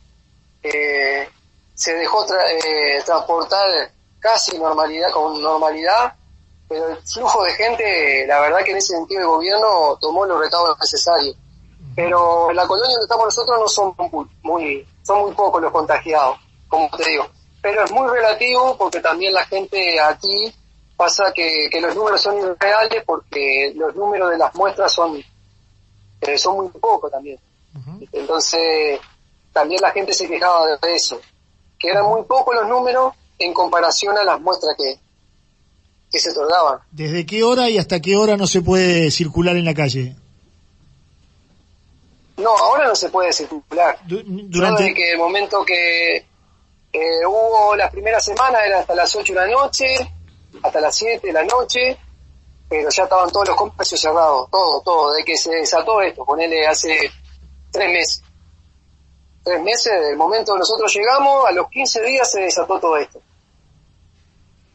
eh, 0.63 1.29
se 1.75 1.93
dejó 1.93 2.25
eh, 2.25 3.03
transportar 3.05 3.91
casi 4.19 4.59
normalidad, 4.59 5.11
con 5.11 5.43
normalidad, 5.43 6.15
pero 6.69 6.89
el 6.89 6.97
flujo 6.99 7.43
de 7.45 7.53
gente, 7.53 8.27
la 8.27 8.41
verdad 8.41 8.59
que 8.65 8.73
en 8.73 8.77
ese 8.77 8.95
sentido 8.97 9.21
el 9.23 9.27
gobierno 9.27 9.99
tomó 10.01 10.27
los 10.27 10.41
retablos 10.41 10.79
necesarios. 10.79 11.37
Pero 11.95 12.51
en 12.51 12.57
la 12.57 12.67
colonia 12.67 12.93
donde 12.93 13.05
estamos 13.05 13.25
nosotros 13.25 13.59
no 13.59 13.69
son 13.69 13.95
muy, 14.43 14.87
son 15.03 15.23
muy 15.23 15.33
pocos 15.33 15.63
los 15.63 15.73
contagiados, 15.73 16.39
como 16.69 16.89
te 16.97 17.09
digo 17.11 17.27
pero 17.61 17.85
es 17.85 17.91
muy 17.91 18.09
relativo 18.09 18.77
porque 18.77 19.01
también 19.01 19.35
la 19.35 19.45
gente 19.45 20.01
aquí 20.01 20.53
pasa 20.97 21.33
que, 21.33 21.69
los 21.81 21.95
números 21.95 22.21
son 22.23 22.39
irreales 22.39 23.03
porque 23.05 23.73
los 23.77 23.95
números 23.95 24.31
de 24.31 24.39
las 24.39 24.55
muestras 24.55 24.93
son, 24.93 25.23
eh, 26.21 26.39
son 26.39 26.57
muy 26.57 26.69
pocos 26.69 27.11
también. 27.11 27.39
Entonces, 28.13 28.99
también 29.53 29.81
la 29.81 29.91
gente 29.91 30.13
se 30.13 30.29
quejaba 30.29 30.67
de 30.67 30.95
eso, 30.95 31.21
que 31.79 31.89
eran 31.89 32.07
muy 32.07 32.23
pocos 32.25 32.55
los 32.55 32.67
números 32.67 33.15
en 33.39 33.53
comparación 33.53 34.17
a 34.19 34.25
las 34.25 34.41
muestras 34.41 34.77
que, 34.77 34.99
que 36.11 36.19
se 36.19 36.31
otorgaban. 36.31 36.81
¿Desde 36.91 37.27
qué 37.27 37.43
hora 37.43 37.69
y 37.69 37.79
hasta 37.79 38.01
qué 38.01 38.17
hora 38.17 38.37
no 38.37 38.47
se 38.47 38.63
puede 38.63 39.11
circular 39.11 39.57
en 39.57 39.65
la 39.65 39.75
calle? 39.75 40.17
No, 42.39 42.57
ahora 42.57 42.87
no 42.87 42.95
se 42.95 43.09
puede 43.09 43.33
circular. 43.33 43.99
durante 44.07 44.95
que 44.95 45.13
el 45.13 45.19
momento 45.19 45.65
que 45.65 46.17
eh, 46.93 47.27
hubo 47.27 47.75
la 47.77 47.91
primera 47.91 48.21
semana, 48.21 48.65
era 48.65 48.81
hasta 48.81 48.95
las 48.95 49.15
8 49.15 49.35
de 49.35 49.41
la 49.41 49.49
noche, 49.49 49.87
hasta 50.63 50.81
las 50.81 50.95
7 50.97 51.27
de 51.27 51.33
la 51.33 51.45
noche, 51.45 51.99
pero 52.69 52.89
ya 52.89 53.03
estaban 53.03 53.31
todos 53.31 53.49
los 53.49 53.57
comercios 53.57 54.01
cerrados, 54.01 54.49
todo, 54.51 54.81
todo, 54.83 55.13
de 55.13 55.25
que 55.25 55.37
se 55.37 55.51
desató 55.51 56.01
esto, 56.01 56.25
ponele 56.25 56.67
hace 56.67 57.11
tres 57.71 57.89
meses. 57.91 58.23
Tres 59.43 59.63
meses, 59.63 59.93
del 60.03 60.17
momento 60.17 60.53
que 60.53 60.59
nosotros 60.61 60.95
llegamos, 60.95 61.47
a 61.47 61.53
los 61.53 61.69
15 61.71 62.03
días 62.03 62.31
se 62.31 62.41
desató 62.41 62.79
todo 62.79 62.97
esto. 62.97 63.21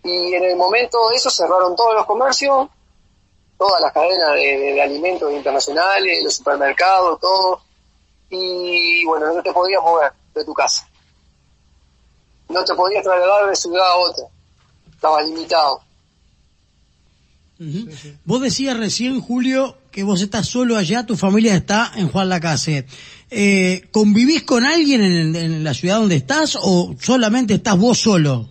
Y 0.04 0.34
en 0.34 0.44
el 0.44 0.56
momento 0.56 1.10
de 1.10 1.16
eso 1.16 1.30
cerraron 1.30 1.76
todos 1.76 1.96
los 1.96 2.06
comercios, 2.06 2.68
todas 3.58 3.82
las 3.82 3.94
cadenas 3.94 4.34
de, 4.36 4.82
alimentos 4.82 5.32
internacionales, 5.32 6.24
los 6.24 6.36
supermercados, 6.36 7.20
todo. 7.20 7.62
Y 8.30 9.06
bueno, 9.06 9.34
no 9.34 9.42
te 9.42 9.54
podías 9.54 9.82
mover 9.82 10.12
de 10.34 10.44
tu 10.44 10.54
casa 10.54 10.88
no 12.54 12.64
te 12.64 12.74
podías 12.76 13.04
trasladar 13.04 13.50
de 13.50 13.56
ciudad 13.56 13.86
a 13.86 13.96
otra. 13.96 14.24
Estaba 14.94 15.22
limitado. 15.24 15.82
Vos 18.26 18.42
decías 18.42 18.78
recién, 18.78 19.22
Julio, 19.22 19.78
que 19.92 20.04
vos 20.04 20.22
estás 20.22 20.48
solo 20.48 20.78
allá, 20.78 21.06
tu 21.06 21.16
familia 21.16 21.56
está 21.56 21.92
en 21.96 22.10
Juan 22.10 22.30
Lacase. 22.30 22.86
Eh, 23.30 23.88
¿Convivís 23.92 24.44
con 24.44 24.66
alguien 24.66 25.02
en, 25.02 25.64
la 25.64 25.74
ciudad 25.74 25.98
donde 25.98 26.16
estás 26.16 26.58
o 26.62 26.96
solamente 27.00 27.56
estás 27.56 27.78
vos 27.78 28.00
solo? 28.00 28.50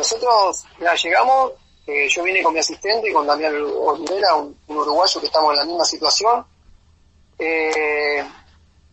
Nosotros, 0.00 0.64
ya 0.80 0.94
llegamos, 0.94 1.52
eh, 1.86 2.08
yo 2.08 2.22
vine 2.22 2.42
con 2.42 2.54
mi 2.54 2.60
asistente 2.60 3.10
y 3.10 3.12
con 3.12 3.26
Damián 3.26 3.54
Olivera, 3.54 4.34
un, 4.34 4.56
uruguayo 4.66 5.20
que 5.20 5.26
estamos 5.26 5.50
en 5.50 5.58
la 5.58 5.64
misma 5.66 5.84
situación, 5.84 6.46
eh, 7.38 8.24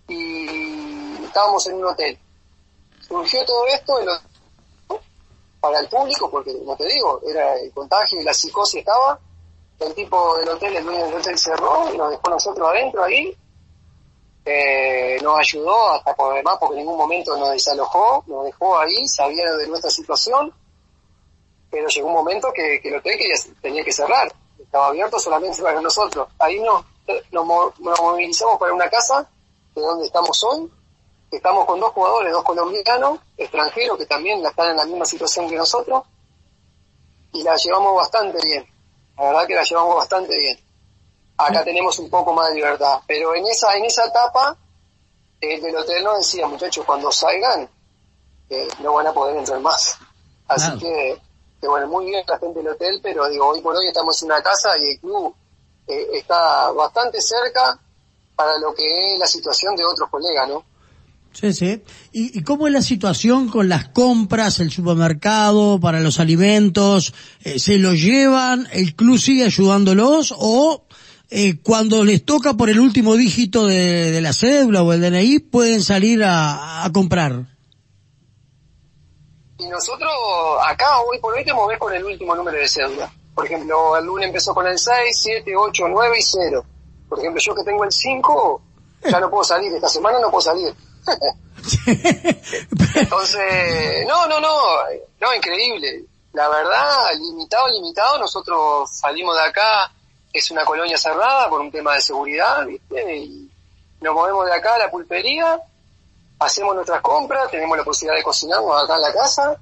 y 0.09 1.23
estábamos 1.23 1.65
en 1.67 1.75
un 1.75 1.85
hotel. 1.85 2.19
Surgió 3.07 3.45
todo 3.45 3.65
esto 3.67 3.97
para 5.61 5.79
el 5.79 5.87
público, 5.87 6.29
porque 6.29 6.57
como 6.57 6.75
te 6.75 6.87
digo, 6.87 7.21
era 7.25 7.57
el 7.57 7.71
contagio 7.71 8.19
y 8.19 8.25
la 8.25 8.33
psicosis 8.33 8.81
estaba, 8.81 9.17
el 9.79 9.93
tipo 9.93 10.37
del 10.39 10.49
hotel, 10.49 10.75
el 10.75 10.83
dueño 10.83 11.05
del 11.05 11.15
hotel 11.15 11.39
cerró 11.39 11.89
y 11.93 11.97
nos 11.97 12.09
dejó 12.11 12.29
nosotros 12.29 12.67
adentro 12.67 13.05
ahí, 13.05 13.33
eh, 14.43 15.17
nos 15.21 15.39
ayudó 15.39 15.91
hasta 15.91 16.13
por 16.13 16.35
demás, 16.35 16.57
porque 16.59 16.73
en 16.73 16.79
ningún 16.79 16.97
momento 16.97 17.37
nos 17.37 17.51
desalojó, 17.51 18.25
nos 18.27 18.43
dejó 18.43 18.77
ahí, 18.77 19.07
sabía 19.07 19.55
de 19.55 19.67
nuestra 19.69 19.89
situación, 19.89 20.53
pero 21.69 21.87
llegó 21.87 22.07
un 22.07 22.13
momento 22.13 22.51
que, 22.53 22.81
el 22.83 22.95
hotel 22.95 23.19
tenía 23.61 23.83
que 23.83 23.91
cerrar, 23.91 24.33
estaba 24.59 24.87
abierto 24.87 25.19
solamente 25.19 25.61
para 25.61 25.81
nosotros. 25.81 26.27
Ahí 26.39 26.59
nos, 26.59 26.83
nos 27.31 27.45
movilizamos 28.01 28.57
para 28.57 28.73
una 28.73 28.89
casa, 28.89 29.29
de 29.75 29.81
donde 29.81 30.05
estamos 30.05 30.43
hoy, 30.43 30.69
estamos 31.31 31.65
con 31.65 31.79
dos 31.79 31.91
jugadores, 31.91 32.31
dos 32.31 32.43
colombianos, 32.43 33.19
extranjeros 33.37 33.97
que 33.97 34.05
también 34.05 34.45
están 34.45 34.71
en 34.71 34.77
la 34.77 34.85
misma 34.85 35.05
situación 35.05 35.49
que 35.49 35.55
nosotros, 35.55 36.03
y 37.33 37.43
la 37.43 37.55
llevamos 37.55 37.95
bastante 37.95 38.39
bien. 38.43 38.65
La 39.17 39.25
verdad 39.25 39.47
que 39.47 39.55
la 39.55 39.63
llevamos 39.63 39.95
bastante 39.95 40.37
bien. 40.37 40.59
Acá 41.37 41.63
tenemos 41.63 41.99
un 41.99 42.09
poco 42.09 42.33
más 42.33 42.49
de 42.49 42.55
libertad, 42.55 42.99
pero 43.05 43.35
en 43.35 43.45
esa, 43.45 43.75
en 43.75 43.85
esa 43.85 44.05
etapa, 44.05 44.57
el 45.39 45.61
del 45.61 45.75
hotel 45.75 46.03
nos 46.03 46.17
decía, 46.17 46.47
muchachos, 46.47 46.85
cuando 46.85 47.11
salgan, 47.11 47.69
eh, 48.49 48.67
no 48.79 48.93
van 48.93 49.07
a 49.07 49.13
poder 49.13 49.37
entrar 49.37 49.59
más. 49.59 49.97
Así 50.47 50.77
que, 50.79 51.21
bueno, 51.61 51.87
muy 51.87 52.05
bien 52.05 52.23
la 52.27 52.37
gente 52.37 52.59
del 52.59 52.69
hotel, 52.69 52.99
pero 53.01 53.27
digo, 53.29 53.47
hoy 53.47 53.61
por 53.61 53.75
hoy 53.75 53.87
estamos 53.87 54.21
en 54.21 54.27
una 54.27 54.41
casa 54.41 54.77
y 54.77 54.91
el 54.91 54.99
club 54.99 55.33
eh, 55.87 56.07
está 56.13 56.71
bastante 56.71 57.21
cerca 57.21 57.79
para 58.35 58.57
lo 58.59 58.73
que 58.73 59.13
es 59.13 59.19
la 59.19 59.27
situación 59.27 59.75
de 59.75 59.85
otros 59.85 60.09
colegas, 60.09 60.47
¿no? 60.47 60.63
Sí, 61.39 61.53
sí. 61.53 61.83
¿Y, 62.11 62.41
cómo 62.41 62.65
es 62.65 62.73
la 62.73 62.81
situación 62.81 63.49
con 63.49 63.69
las 63.69 63.89
compras, 63.89 64.59
el 64.59 64.71
supermercado, 64.71 65.79
para 65.79 65.99
los 65.99 66.19
alimentos? 66.19 67.13
Eh, 67.43 67.59
¿Se 67.59 67.77
los 67.77 68.01
llevan? 68.01 68.67
¿El 68.71 68.95
club 68.95 69.19
sigue 69.19 69.43
ayudándolos? 69.43 70.33
¿O 70.35 70.87
eh, 71.29 71.59
cuando 71.61 72.03
les 72.03 72.25
toca 72.25 72.55
por 72.55 72.69
el 72.71 72.79
último 72.79 73.15
dígito 73.15 73.67
de, 73.67 74.19
la 74.19 74.33
cédula 74.33 74.81
o 74.81 74.93
el 74.93 75.01
DNI 75.01 75.39
pueden 75.39 75.83
salir 75.83 76.23
a, 76.23 76.89
comprar? 76.91 77.56
Y 79.59 79.67
nosotros 79.67 80.11
acá 80.65 80.99
hoy 81.01 81.19
por 81.19 81.33
hoy 81.33 81.43
te 81.43 81.53
movés 81.53 81.79
con 81.79 81.93
el 81.93 82.03
último 82.03 82.35
número 82.35 82.57
de 82.57 82.67
cédula. 82.67 83.11
Por 83.33 83.45
ejemplo, 83.45 83.97
el 83.97 84.05
lunes 84.05 84.27
empezó 84.27 84.53
con 84.53 84.67
el 84.67 84.77
6, 84.77 85.17
7, 85.19 85.55
8, 85.55 85.87
9 85.87 86.17
y 86.17 86.21
0. 86.21 86.65
Por 87.09 87.19
ejemplo, 87.19 87.41
yo 87.43 87.55
que 87.55 87.63
tengo 87.63 87.83
el 87.83 87.91
5, 87.91 88.61
ya 89.03 89.19
no 89.19 89.29
puedo 89.29 89.43
salir. 89.43 89.73
Esta 89.73 89.89
semana 89.89 90.19
no 90.19 90.29
puedo 90.29 90.41
salir 90.41 90.73
Entonces, 92.95 94.07
no, 94.07 94.27
no, 94.27 94.39
no, 94.39 94.57
no, 95.19 95.35
increíble. 95.35 96.05
La 96.33 96.49
verdad, 96.49 97.13
limitado, 97.17 97.67
limitado, 97.69 98.19
nosotros 98.19 98.89
salimos 98.91 99.35
de 99.35 99.43
acá, 99.43 99.91
es 100.31 100.51
una 100.51 100.65
colonia 100.65 100.97
cerrada 100.97 101.49
por 101.49 101.61
un 101.61 101.71
tema 101.71 101.95
de 101.95 102.01
seguridad, 102.01 102.65
¿viste? 102.65 103.17
Y 103.17 103.49
nos 104.01 104.13
movemos 104.13 104.45
de 104.45 104.53
acá 104.53 104.75
a 104.75 104.79
la 104.79 104.91
pulpería, 104.91 105.59
hacemos 106.39 106.75
nuestras 106.75 107.01
compras, 107.01 107.49
tenemos 107.49 107.77
la 107.77 107.83
posibilidad 107.83 108.17
de 108.17 108.23
cocinarnos 108.23 108.83
acá 108.83 108.95
en 108.95 109.01
la 109.01 109.13
casa. 109.13 109.57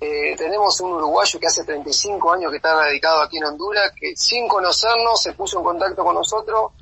Eh, 0.00 0.36
tenemos 0.36 0.80
un 0.80 0.92
uruguayo 0.92 1.40
que 1.40 1.46
hace 1.48 1.64
35 1.64 2.32
años 2.32 2.50
que 2.50 2.58
está 2.58 2.74
radicado 2.74 3.20
aquí 3.22 3.38
en 3.38 3.44
Honduras, 3.44 3.92
que 3.98 4.16
sin 4.16 4.46
conocernos 4.46 5.20
se 5.20 5.32
puso 5.32 5.58
en 5.58 5.64
contacto 5.64 6.04
con 6.04 6.14
nosotros 6.14 6.72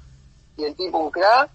y 0.56 0.64
el 0.64 0.74
tipo 0.74 0.98
un 0.98 1.10
crack 1.10 1.50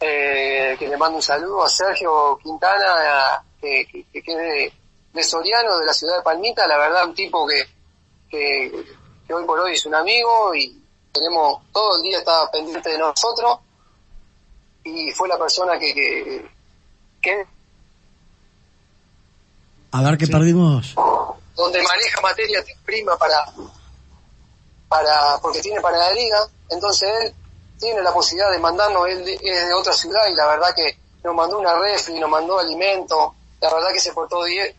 eh, 0.00 0.76
que 0.78 0.88
le 0.88 0.96
mando 0.96 1.16
un 1.16 1.22
saludo 1.22 1.64
a 1.64 1.68
Sergio 1.68 2.38
Quintana, 2.42 3.42
que, 3.60 3.86
que, 3.86 4.06
es 4.12 4.72
de, 5.12 5.22
Soriano, 5.24 5.78
de 5.78 5.86
la 5.86 5.92
ciudad 5.92 6.18
de 6.18 6.22
Palmita, 6.22 6.66
la 6.66 6.78
verdad 6.78 7.06
un 7.06 7.14
tipo 7.14 7.46
que, 7.46 7.64
que, 8.30 9.34
hoy 9.34 9.44
por 9.44 9.58
hoy 9.58 9.72
es 9.72 9.84
un 9.86 9.94
amigo 9.94 10.54
y 10.54 10.80
tenemos 11.12 11.62
todo 11.72 11.96
el 11.96 12.02
día 12.02 12.18
está 12.18 12.48
pendiente 12.50 12.90
de 12.90 12.98
nosotros 12.98 13.58
y 14.84 15.10
fue 15.10 15.28
la 15.28 15.36
persona 15.36 15.78
que, 15.78 15.92
que, 15.92 16.48
a 19.90 20.02
ver 20.02 20.18
qué 20.18 20.26
perdimos 20.26 20.94
donde 21.58 21.82
maneja 21.82 22.20
materia 22.20 22.64
prima 22.84 23.16
para 23.16 23.44
para 24.88 25.38
porque 25.42 25.60
tiene 25.60 25.80
para 25.80 25.98
la 25.98 26.12
liga. 26.12 26.46
Entonces 26.70 27.10
él 27.20 27.34
tiene 27.78 28.00
la 28.00 28.12
posibilidad 28.12 28.50
de 28.52 28.60
mandarnos, 28.60 29.08
él 29.08 29.28
es 29.28 29.66
de 29.68 29.74
otra 29.74 29.92
ciudad 29.92 30.26
y 30.30 30.36
la 30.36 30.46
verdad 30.46 30.74
que 30.74 30.96
nos 31.24 31.34
mandó 31.34 31.58
una 31.58 31.78
refri, 31.78 32.18
nos 32.18 32.30
mandó 32.30 32.58
alimento, 32.58 33.34
la 33.60 33.74
verdad 33.74 33.92
que 33.92 34.00
se 34.00 34.12
portó 34.12 34.44
10, 34.44 34.74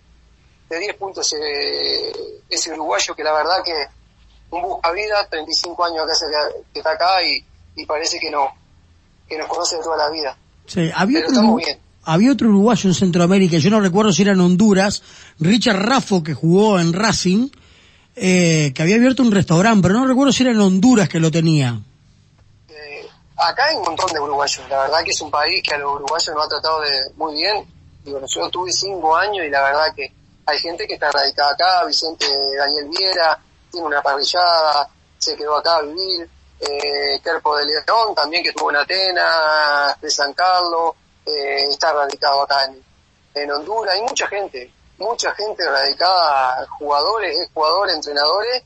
de 0.69 0.79
10 0.79 0.95
puntos 0.95 1.31
ese, 1.33 2.73
uruguayo 2.73 3.13
que 3.13 3.23
la 3.23 3.33
verdad 3.33 3.61
que 3.63 3.73
un 4.51 4.61
busca 4.61 4.91
vida, 4.91 5.27
35 5.29 5.85
años 5.85 6.05
que, 6.05 6.63
que 6.73 6.79
está 6.79 6.91
acá 6.91 7.21
y, 7.23 7.85
parece 7.85 8.19
que 8.19 8.31
no, 8.31 8.51
que 9.27 9.37
nos 9.37 9.47
conoce 9.47 9.77
de 9.77 9.83
toda 9.83 9.97
la 9.97 10.09
vida. 10.09 10.37
Sí, 10.65 10.89
había 10.93 11.25
otro, 11.27 11.57
había 12.03 12.31
otro 12.31 12.49
uruguayo 12.49 12.89
en 12.89 12.93
Centroamérica, 12.93 13.57
yo 13.57 13.69
no 13.69 13.79
recuerdo 13.79 14.11
si 14.11 14.23
era 14.23 14.31
en 14.33 14.41
Honduras, 14.41 15.03
Richard 15.39 15.79
Raffo 15.79 16.23
que 16.23 16.33
jugó 16.33 16.79
en 16.79 16.93
Racing, 16.93 17.49
eh, 18.15 18.71
que 18.73 18.81
había 18.81 18.95
abierto 18.95 19.23
un 19.23 19.31
restaurante, 19.31 19.81
pero 19.81 19.99
no 19.99 20.07
recuerdo 20.07 20.31
si 20.31 20.43
era 20.43 20.51
en 20.51 20.59
Honduras 20.59 21.07
que 21.07 21.19
lo 21.19 21.31
tenía. 21.31 21.79
Acá 23.37 23.67
hay 23.67 23.75
un 23.77 23.83
montón 23.83 24.11
de 24.11 24.19
uruguayos. 24.19 24.67
La 24.69 24.81
verdad 24.81 25.03
que 25.03 25.11
es 25.11 25.21
un 25.21 25.31
país 25.31 25.63
que 25.63 25.73
a 25.73 25.77
los 25.77 25.95
uruguayos 25.95 26.35
nos 26.35 26.45
ha 26.45 26.49
tratado 26.49 26.81
de 26.81 26.89
muy 27.15 27.35
bien. 27.35 27.65
Digo, 28.03 28.19
yo 28.27 28.49
tuve 28.49 28.71
cinco 28.71 29.15
años 29.15 29.45
y 29.45 29.49
la 29.49 29.63
verdad 29.63 29.93
que 29.95 30.11
hay 30.45 30.59
gente 30.59 30.85
que 30.85 30.95
está 30.95 31.11
radicada 31.11 31.51
acá, 31.51 31.85
Vicente 31.85 32.25
Daniel 32.57 32.89
Viera, 32.89 33.39
tiene 33.71 33.87
una 33.87 34.01
parrillada, 34.01 34.89
se 35.17 35.37
quedó 35.37 35.57
acá 35.57 35.77
a 35.77 35.81
vivir, 35.83 36.29
eh, 36.59 37.19
Kerpo 37.23 37.55
de 37.57 37.65
León 37.65 38.15
también 38.15 38.43
que 38.43 38.49
estuvo 38.49 38.71
en 38.71 38.77
Atenas, 38.77 40.01
de 40.01 40.09
San 40.09 40.33
Carlos, 40.33 40.93
eh, 41.29 41.63
está 41.69 41.93
radicado 41.93 42.41
acá 42.41 42.65
en, 42.65 42.83
en 43.41 43.51
Honduras, 43.51 43.93
hay 43.93 44.01
mucha 44.01 44.27
gente, 44.27 44.71
mucha 44.97 45.33
gente 45.35 45.63
radicada, 45.65 46.67
jugadores, 46.77 47.49
jugadores, 47.53 47.95
entrenadores, 47.95 48.63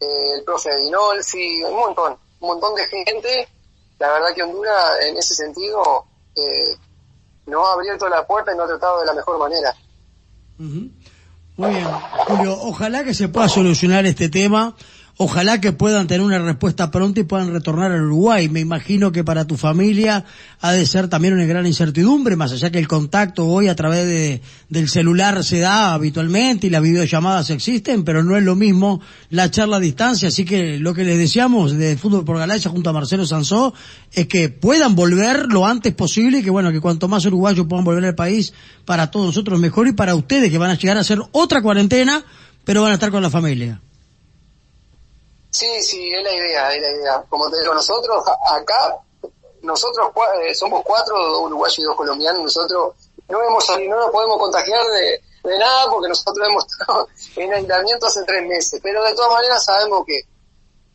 eh, 0.00 0.34
el 0.38 0.44
profe 0.44 0.76
Dinolfi, 0.78 1.62
un 1.64 1.76
montón, 1.76 2.16
un 2.40 2.48
montón 2.48 2.74
de 2.74 2.86
gente. 2.86 3.48
La 3.98 4.10
verdad 4.12 4.34
que 4.34 4.42
Honduras 4.42 4.92
en 5.02 5.16
ese 5.16 5.34
sentido 5.34 6.04
eh, 6.36 6.76
ha 7.52 7.72
abierto 7.72 8.08
la 8.08 8.26
puerta 8.26 8.52
y 8.52 8.56
nos 8.56 8.66
ha 8.66 8.68
tratado 8.68 9.00
de 9.00 9.06
la 9.06 9.14
mejor 9.14 9.38
manera. 9.38 9.74
Muy 10.58 11.70
bien, 11.70 11.88
Julio, 12.26 12.58
ojalá 12.60 13.04
que 13.04 13.14
se 13.14 13.28
pueda 13.28 13.48
solucionar 13.48 14.06
este 14.06 14.28
tema 14.28 14.74
Ojalá 15.16 15.60
que 15.60 15.70
puedan 15.70 16.08
tener 16.08 16.26
una 16.26 16.40
respuesta 16.40 16.90
pronta 16.90 17.20
y 17.20 17.22
puedan 17.22 17.52
retornar 17.52 17.92
al 17.92 18.02
Uruguay. 18.02 18.48
Me 18.48 18.58
imagino 18.58 19.12
que 19.12 19.22
para 19.22 19.46
tu 19.46 19.56
familia 19.56 20.24
ha 20.60 20.72
de 20.72 20.84
ser 20.86 21.06
también 21.06 21.34
una 21.34 21.44
gran 21.44 21.66
incertidumbre, 21.68 22.34
más 22.34 22.50
allá 22.50 22.72
que 22.72 22.80
el 22.80 22.88
contacto 22.88 23.46
hoy 23.46 23.68
a 23.68 23.76
través 23.76 24.06
de, 24.06 24.42
del 24.70 24.88
celular 24.88 25.44
se 25.44 25.60
da 25.60 25.94
habitualmente 25.94 26.66
y 26.66 26.70
las 26.70 26.82
videollamadas 26.82 27.50
existen, 27.50 28.02
pero 28.02 28.24
no 28.24 28.36
es 28.36 28.42
lo 28.42 28.56
mismo 28.56 29.00
la 29.30 29.52
charla 29.52 29.76
a 29.76 29.80
distancia. 29.80 30.28
Así 30.28 30.44
que 30.44 30.80
lo 30.80 30.94
que 30.94 31.04
les 31.04 31.16
deseamos 31.16 31.78
de 31.78 31.96
Fútbol 31.96 32.24
por 32.24 32.38
Galaxia 32.38 32.72
junto 32.72 32.90
a 32.90 32.92
Marcelo 32.92 33.24
Sansó 33.24 33.72
es 34.10 34.26
que 34.26 34.48
puedan 34.48 34.96
volver 34.96 35.46
lo 35.46 35.64
antes 35.64 35.94
posible 35.94 36.40
y 36.40 36.42
que 36.42 36.50
bueno, 36.50 36.72
que 36.72 36.80
cuanto 36.80 37.06
más 37.06 37.24
uruguayos 37.24 37.66
puedan 37.68 37.84
volver 37.84 38.04
al 38.04 38.16
país, 38.16 38.52
para 38.84 39.12
todos 39.12 39.26
nosotros 39.26 39.60
mejor 39.60 39.86
y 39.86 39.92
para 39.92 40.16
ustedes 40.16 40.50
que 40.50 40.58
van 40.58 40.72
a 40.72 40.74
llegar 40.74 40.96
a 40.96 41.02
hacer 41.02 41.20
otra 41.30 41.62
cuarentena, 41.62 42.24
pero 42.64 42.82
van 42.82 42.90
a 42.90 42.94
estar 42.94 43.12
con 43.12 43.22
la 43.22 43.30
familia. 43.30 43.80
Sí, 45.54 45.80
sí, 45.84 46.12
es 46.12 46.20
la 46.24 46.32
idea, 46.32 46.74
es 46.74 46.82
la 46.82 46.90
idea. 46.90 47.24
Como 47.28 47.48
te 47.48 47.60
digo, 47.60 47.72
nosotros 47.72 48.24
acá, 48.50 48.98
nosotros 49.62 50.10
eh, 50.42 50.52
somos 50.52 50.82
cuatro, 50.84 51.16
dos 51.16 51.42
uruguayos 51.42 51.78
y 51.78 51.82
dos 51.84 51.96
colombianos, 51.96 52.42
nosotros 52.42 52.94
no 53.28 53.40
hemos 53.40 53.64
no 53.88 53.96
nos 54.00 54.10
podemos 54.10 54.36
contagiar 54.36 54.84
de, 54.84 55.20
nada 55.56 55.88
porque 55.92 56.08
nosotros 56.08 56.48
hemos 56.48 56.64
estado 56.66 57.06
en 57.36 57.54
aislamiento 57.54 58.06
hace 58.06 58.24
tres 58.24 58.44
meses, 58.48 58.80
pero 58.82 59.04
de 59.04 59.14
todas 59.14 59.30
maneras 59.30 59.64
sabemos 59.64 60.04
que, 60.04 60.22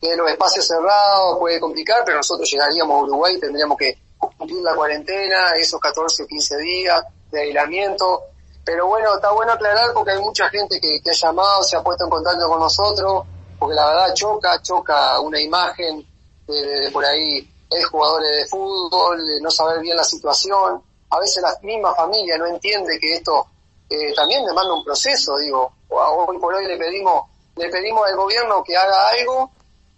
que 0.01 0.17
los 0.17 0.29
espacios 0.29 0.67
cerrados 0.67 1.39
puede 1.39 1.57
complicar, 1.61 2.03
pero 2.03 2.17
nosotros 2.17 2.49
llegaríamos 2.51 2.99
a 2.99 3.03
Uruguay 3.03 3.35
y 3.35 3.39
tendríamos 3.39 3.77
que 3.77 3.97
cumplir 4.17 4.61
la 4.61 4.75
cuarentena, 4.75 5.53
esos 5.57 5.79
14 5.79 6.23
o 6.23 6.27
15 6.27 6.57
días 6.57 7.01
de 7.31 7.43
aislamiento. 7.43 8.23
Pero 8.65 8.87
bueno, 8.87 9.15
está 9.15 9.31
bueno 9.31 9.53
aclarar 9.53 9.93
porque 9.93 10.11
hay 10.11 10.19
mucha 10.19 10.49
gente 10.49 10.81
que, 10.81 10.99
que 11.01 11.11
ha 11.11 11.13
llamado, 11.13 11.63
se 11.63 11.77
ha 11.77 11.81
puesto 11.81 12.03
en 12.03 12.09
contacto 12.09 12.45
con 12.49 12.59
nosotros, 12.59 13.23
porque 13.59 13.75
la 13.75 13.87
verdad 13.87 14.13
choca, 14.13 14.61
choca 14.61 15.19
una 15.19 15.39
imagen 15.39 16.05
de, 16.47 16.89
por 16.91 17.05
ahí 17.05 17.47
es 17.69 17.85
jugadores 17.87 18.29
de 18.37 18.47
fútbol, 18.47 19.25
de 19.27 19.41
no 19.41 19.51
saber 19.51 19.81
bien 19.81 19.97
la 19.97 20.03
situación. 20.03 20.81
A 21.09 21.19
veces 21.19 21.43
la 21.43 21.55
misma 21.61 21.93
familia 21.93 22.37
no 22.37 22.47
entiende 22.47 22.97
que 22.99 23.15
esto 23.15 23.47
eh, 23.89 24.13
también 24.15 24.45
demanda 24.45 24.73
un 24.73 24.83
proceso, 24.83 25.37
digo. 25.37 25.73
Hoy 25.89 26.37
por 26.37 26.53
hoy 26.53 26.65
le 26.65 26.77
pedimos, 26.77 27.25
le 27.55 27.69
pedimos 27.69 28.07
al 28.07 28.15
gobierno 28.15 28.63
que 28.63 28.77
haga 28.77 29.09
algo, 29.09 29.51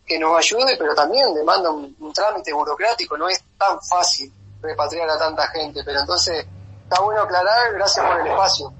que 0.05 0.17
nos 0.17 0.37
ayude, 0.37 0.75
pero 0.77 0.95
también 0.95 1.33
demanda 1.33 1.69
un, 1.69 2.13
trámite 2.13 2.51
burocrático, 2.53 3.17
no 3.17 3.29
es 3.29 3.41
tan 3.57 3.79
fácil 3.81 4.31
repatriar 4.61 5.09
a 5.09 5.17
tanta 5.17 5.47
gente, 5.49 5.81
pero 5.85 5.99
entonces 5.99 6.45
está 6.83 7.01
bueno 7.01 7.21
aclarar, 7.21 7.73
gracias 7.73 8.05
por 8.05 8.19
el 8.19 8.27
espacio. 8.27 8.73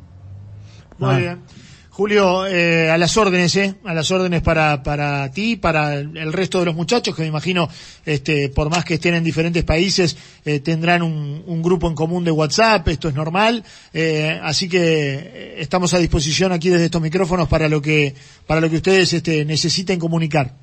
Muy 0.97 1.15
bien. 1.17 1.60
Julio, 1.93 2.47
eh, 2.47 2.89
a 2.89 2.97
las 2.97 3.17
órdenes, 3.17 3.53
¿eh? 3.57 3.75
A 3.83 3.93
las 3.93 4.09
órdenes 4.11 4.41
para, 4.41 4.81
para 4.81 5.29
ti, 5.29 5.57
para 5.57 5.95
el 5.95 6.31
resto 6.31 6.59
de 6.59 6.65
los 6.65 6.75
muchachos, 6.75 7.13
que 7.13 7.23
me 7.23 7.27
imagino, 7.27 7.67
este, 8.05 8.47
por 8.47 8.69
más 8.69 8.85
que 8.85 8.93
estén 8.93 9.15
en 9.15 9.25
diferentes 9.25 9.65
países, 9.65 10.15
eh, 10.45 10.61
tendrán 10.61 11.01
un, 11.01 11.61
grupo 11.61 11.87
en 11.87 11.95
común 11.95 12.23
de 12.23 12.31
WhatsApp, 12.31 12.87
esto 12.87 13.09
es 13.09 13.13
normal, 13.13 13.63
eh, 13.93 14.39
así 14.41 14.69
que 14.69 14.79
eh, 14.79 15.55
estamos 15.61 15.93
a 15.93 15.97
disposición 15.97 16.53
aquí 16.53 16.69
desde 16.69 16.85
estos 16.85 17.01
micrófonos 17.01 17.49
para 17.49 17.67
lo 17.67 17.81
que, 17.81 18.15
para 18.47 18.61
lo 18.61 18.69
que 18.69 18.77
ustedes, 18.77 19.11
este, 19.11 19.43
necesiten 19.43 19.99
comunicar. 19.99 20.53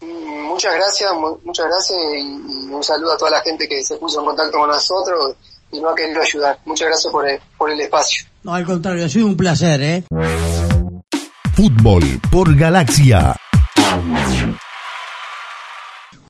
Muchas 0.00 0.74
gracias, 0.74 1.10
muchas 1.44 1.66
gracias 1.66 1.98
y 2.18 2.70
un 2.72 2.84
saludo 2.84 3.14
a 3.14 3.16
toda 3.16 3.32
la 3.32 3.40
gente 3.40 3.66
que 3.68 3.82
se 3.82 3.96
puso 3.96 4.20
en 4.20 4.26
contacto 4.26 4.58
con 4.58 4.68
nosotros 4.68 5.34
y 5.72 5.80
no 5.80 5.90
ha 5.90 5.94
querido 5.94 6.20
ayudar. 6.20 6.58
Muchas 6.64 6.88
gracias 6.88 7.12
por 7.12 7.28
el, 7.28 7.40
por 7.56 7.70
el 7.70 7.80
espacio. 7.80 8.26
No, 8.42 8.54
al 8.54 8.64
contrario, 8.64 9.04
ha 9.04 9.08
sido 9.08 9.26
un 9.26 9.36
placer, 9.36 9.82
¿eh? 9.82 10.04
Fútbol 11.54 12.02
por 12.30 12.56
Galaxia. 12.56 13.36